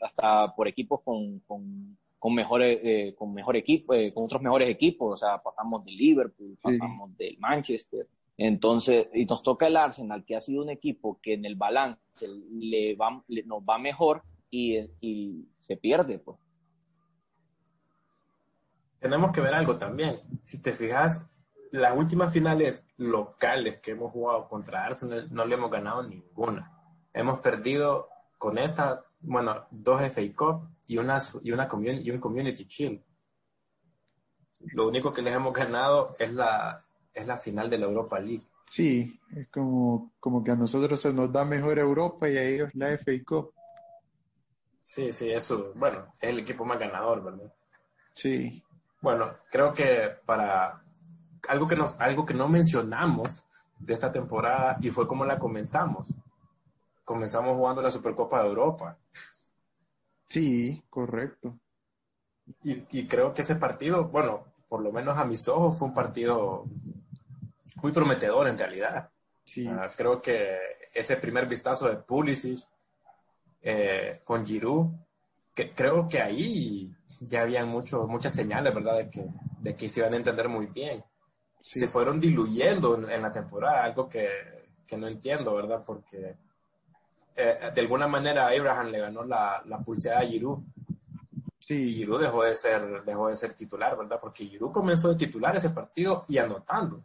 hasta 0.00 0.54
por 0.54 0.68
equipos 0.68 1.00
con, 1.02 1.40
con, 1.40 1.96
con 2.18 2.34
mejores, 2.34 2.80
eh, 2.82 3.14
con 3.16 3.32
mejor 3.32 3.56
equipo, 3.56 3.94
eh, 3.94 4.12
con 4.12 4.24
otros 4.24 4.42
mejores 4.42 4.68
equipos, 4.68 5.14
o 5.14 5.16
sea, 5.16 5.38
pasamos 5.38 5.84
del 5.84 5.96
Liverpool, 5.96 6.58
pasamos 6.60 7.16
del 7.16 7.38
Manchester. 7.38 8.08
Entonces, 8.36 9.06
y 9.14 9.24
nos 9.26 9.42
toca 9.42 9.68
el 9.68 9.76
Arsenal, 9.76 10.24
que 10.24 10.34
ha 10.34 10.40
sido 10.40 10.62
un 10.62 10.70
equipo 10.70 11.20
que 11.22 11.34
en 11.34 11.44
el 11.44 11.54
balance 11.54 12.26
le 12.50 12.96
va, 12.96 13.22
nos 13.46 13.62
va 13.62 13.78
mejor 13.78 14.22
y, 14.50 14.78
y 15.00 15.46
se 15.58 15.76
pierde. 15.76 16.18
Pues. 16.18 16.36
Tenemos 18.98 19.30
que 19.30 19.40
ver 19.40 19.54
algo 19.54 19.76
también. 19.76 20.20
Si 20.42 20.60
te 20.60 20.72
fijas, 20.72 21.24
las 21.74 21.96
últimas 21.96 22.32
finales 22.32 22.84
locales 22.98 23.80
que 23.80 23.92
hemos 23.92 24.12
jugado 24.12 24.48
contra 24.48 24.84
Arsenal 24.84 25.26
no 25.32 25.44
le 25.44 25.56
hemos 25.56 25.72
ganado 25.72 26.04
ninguna. 26.04 26.70
hemos 27.12 27.40
perdido 27.40 28.08
con 28.38 28.58
esta, 28.58 29.04
bueno, 29.20 29.66
dos 29.72 30.00
FA 30.02 30.22
Cup 30.36 30.68
y, 30.86 30.98
una, 30.98 31.20
y, 31.42 31.50
una 31.50 31.68
y 32.00 32.10
un 32.12 32.20
Community 32.20 32.64
Shield. 32.64 33.02
Lo 34.72 34.86
único 34.86 35.12
que 35.12 35.22
les 35.22 35.34
hemos 35.34 35.52
ganado 35.52 36.14
es 36.20 36.32
la, 36.32 36.80
es 37.12 37.26
la 37.26 37.36
final 37.36 37.68
de 37.68 37.78
la 37.78 37.86
Europa 37.86 38.20
League. 38.20 38.46
Sí, 38.66 39.20
es 39.34 39.48
como, 39.48 40.12
como 40.20 40.44
que 40.44 40.52
a 40.52 40.56
nosotros 40.56 41.00
se 41.00 41.12
nos 41.12 41.32
da 41.32 41.44
mejor 41.44 41.80
Europa 41.80 42.28
y 42.28 42.36
a 42.36 42.44
ellos 42.44 42.70
la 42.74 42.96
FA 42.98 43.12
Cup. 43.26 43.52
Sí, 44.84 45.10
sí, 45.10 45.32
eso, 45.32 45.72
bueno, 45.74 46.14
es 46.20 46.30
el 46.30 46.38
equipo 46.38 46.64
más 46.64 46.78
ganador, 46.78 47.24
¿verdad? 47.24 47.52
Sí. 48.14 48.62
Bueno, 49.00 49.38
creo 49.50 49.74
que 49.74 50.12
para 50.24 50.83
algo 51.48 51.66
que, 51.66 51.76
nos, 51.76 51.98
algo 52.00 52.24
que 52.24 52.34
no 52.34 52.48
mencionamos 52.48 53.44
de 53.78 53.94
esta 53.94 54.10
temporada 54.10 54.76
y 54.80 54.90
fue 54.90 55.06
como 55.06 55.24
la 55.24 55.38
comenzamos. 55.38 56.12
Comenzamos 57.04 57.56
jugando 57.56 57.82
la 57.82 57.90
Supercopa 57.90 58.42
de 58.42 58.48
Europa. 58.48 58.96
Sí, 60.28 60.82
correcto. 60.88 61.58
Y, 62.62 63.06
creo 63.06 63.32
que 63.32 63.42
ese 63.42 63.56
partido, 63.56 64.08
bueno, 64.08 64.44
por 64.68 64.82
lo 64.82 64.92
menos 64.92 65.16
a 65.16 65.24
mis 65.24 65.48
ojos, 65.48 65.78
fue 65.78 65.88
un 65.88 65.94
partido 65.94 66.64
muy 67.76 67.92
prometedor 67.92 68.48
en 68.48 68.58
realidad. 68.58 69.10
Sí. 69.44 69.66
Ah, 69.66 69.90
creo 69.96 70.20
que 70.20 70.58
ese 70.94 71.16
primer 71.16 71.46
vistazo 71.46 71.88
de 71.88 71.96
Pulisic 71.96 72.60
eh, 73.62 74.20
con 74.24 74.44
Giroud, 74.44 74.92
que 75.54 75.72
creo 75.72 76.08
que 76.08 76.20
ahí 76.20 76.94
ya 77.20 77.42
habían 77.42 77.68
mucho, 77.68 78.06
muchas 78.06 78.34
señales, 78.34 78.74
¿verdad? 78.74 78.98
De 78.98 79.10
que, 79.10 79.26
de 79.60 79.76
que 79.76 79.88
se 79.88 80.00
iban 80.00 80.14
a 80.14 80.16
entender 80.16 80.48
muy 80.48 80.66
bien. 80.66 81.04
Se 81.64 81.88
fueron 81.88 82.20
diluyendo 82.20 83.08
en, 83.08 83.22
la 83.22 83.32
temporada, 83.32 83.84
algo 83.84 84.08
que, 84.08 84.28
que, 84.86 84.96
no 84.98 85.08
entiendo, 85.08 85.54
¿verdad? 85.54 85.82
Porque 85.84 86.36
eh, 87.34 87.70
de 87.74 87.80
alguna 87.80 88.06
manera 88.06 88.48
Abraham 88.48 88.90
le 88.90 89.00
ganó 89.00 89.24
la, 89.24 89.62
la 89.66 89.78
pulseada 89.80 90.20
a 90.20 90.26
Giroud. 90.26 90.62
Sí. 91.58 91.74
Y 91.74 91.94
Giroud 91.94 92.20
dejó 92.20 92.44
de, 92.44 92.54
ser, 92.54 93.02
dejó 93.04 93.28
de 93.28 93.34
ser 93.34 93.54
titular, 93.54 93.96
¿verdad? 93.96 94.18
Porque 94.20 94.44
Giroud 94.44 94.72
comenzó 94.72 95.08
de 95.08 95.16
titular 95.16 95.56
ese 95.56 95.70
partido 95.70 96.24
y 96.28 96.36
anotando. 96.36 97.02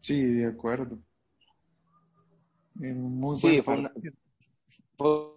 Sí, 0.00 0.22
de 0.22 0.46
acuerdo. 0.46 0.96
Muy 2.74 3.40
sí, 3.40 3.60
fue 3.60 3.90
fue 4.96 5.32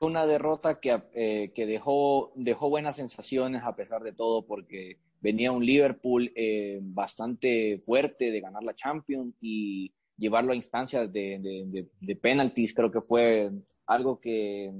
una 0.00 0.26
derrota 0.26 0.80
que, 0.80 1.02
eh, 1.12 1.52
que 1.54 1.66
dejó, 1.66 2.32
dejó 2.34 2.70
buenas 2.70 2.96
sensaciones 2.96 3.62
a 3.64 3.76
pesar 3.76 4.02
de 4.02 4.12
todo, 4.12 4.46
porque 4.46 4.98
venía 5.20 5.52
un 5.52 5.64
Liverpool 5.64 6.32
eh, 6.34 6.78
bastante 6.82 7.78
fuerte 7.82 8.30
de 8.30 8.40
ganar 8.40 8.62
la 8.62 8.74
Champions 8.74 9.34
y 9.40 9.92
llevarlo 10.16 10.52
a 10.52 10.56
instancias 10.56 11.10
de, 11.12 11.86
de, 12.00 12.16
penalties, 12.16 12.74
creo 12.74 12.90
que 12.90 13.00
fue 13.00 13.50
algo 13.86 14.20
que, 14.20 14.70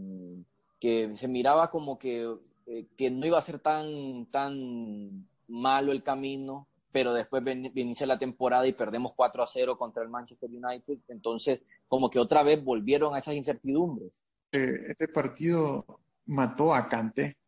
que 0.78 1.16
se 1.16 1.28
miraba 1.28 1.70
como 1.70 1.98
que, 1.98 2.30
eh, 2.66 2.86
que, 2.96 3.10
no 3.10 3.26
iba 3.26 3.38
a 3.38 3.42
ser 3.42 3.58
tan, 3.58 4.26
tan 4.26 5.26
malo 5.48 5.92
el 5.92 6.02
camino, 6.02 6.68
pero 6.92 7.14
después 7.14 7.42
inicia 7.74 8.06
la 8.06 8.18
temporada 8.18 8.66
y 8.66 8.72
perdemos 8.72 9.14
4 9.14 9.42
a 9.42 9.46
0 9.46 9.78
contra 9.78 10.02
el 10.02 10.10
Manchester 10.10 10.50
United, 10.50 10.98
entonces 11.08 11.60
como 11.88 12.10
que 12.10 12.18
otra 12.18 12.42
vez 12.42 12.62
volvieron 12.62 13.14
a 13.14 13.18
esas 13.18 13.34
incertidumbres. 13.34 14.22
Ese 14.52 15.08
partido 15.08 15.86
mató 16.26 16.74
a 16.74 16.86
Cante 16.88 17.38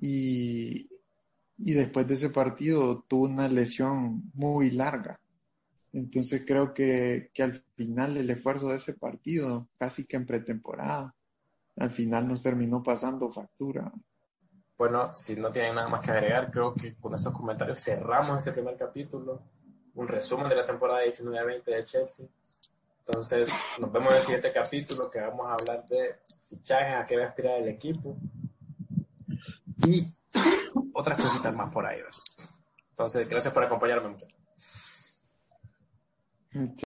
y, 0.00 0.89
y 1.62 1.72
después 1.72 2.06
de 2.06 2.14
ese 2.14 2.30
partido 2.30 3.04
tuvo 3.06 3.24
una 3.24 3.48
lesión 3.48 4.30
muy 4.34 4.70
larga. 4.70 5.20
Entonces 5.92 6.44
creo 6.46 6.72
que, 6.72 7.30
que, 7.34 7.42
al 7.42 7.64
final 7.76 8.16
el 8.16 8.30
esfuerzo 8.30 8.68
de 8.68 8.76
ese 8.76 8.94
partido, 8.94 9.68
casi 9.78 10.06
que 10.06 10.16
en 10.16 10.26
pretemporada, 10.26 11.14
al 11.76 11.90
final 11.90 12.28
nos 12.28 12.42
terminó 12.42 12.82
pasando 12.82 13.30
factura. 13.30 13.92
Bueno, 14.78 15.12
si 15.14 15.36
no 15.36 15.50
tienen 15.50 15.74
nada 15.74 15.88
más 15.88 16.00
que 16.00 16.12
agregar, 16.12 16.50
creo 16.50 16.74
que 16.74 16.94
con 16.94 17.14
estos 17.14 17.34
comentarios 17.34 17.80
cerramos 17.80 18.38
este 18.38 18.52
primer 18.52 18.76
capítulo, 18.76 19.42
un 19.94 20.08
resumen 20.08 20.48
de 20.48 20.56
la 20.56 20.64
temporada 20.64 21.04
19-20 21.04 21.64
de 21.64 21.84
Chelsea. 21.84 22.26
Entonces, 23.06 23.50
nos 23.78 23.92
vemos 23.92 24.12
en 24.12 24.18
el 24.18 24.24
siguiente 24.24 24.52
capítulo 24.52 25.10
que 25.10 25.20
vamos 25.20 25.46
a 25.46 25.54
hablar 25.54 25.84
de 25.86 26.20
fichajes, 26.48 26.94
a 26.94 27.04
qué 27.04 27.16
va 27.16 27.24
a 27.24 27.28
aspirar 27.28 27.60
el 27.60 27.68
equipo 27.68 28.16
y 29.86 30.06
otras 31.00 31.22
cositas 31.22 31.56
más 31.56 31.72
por 31.72 31.86
ahí. 31.86 31.98
Entonces, 32.90 33.28
gracias 33.28 33.52
por 33.52 33.64
acompañarme. 33.64 34.16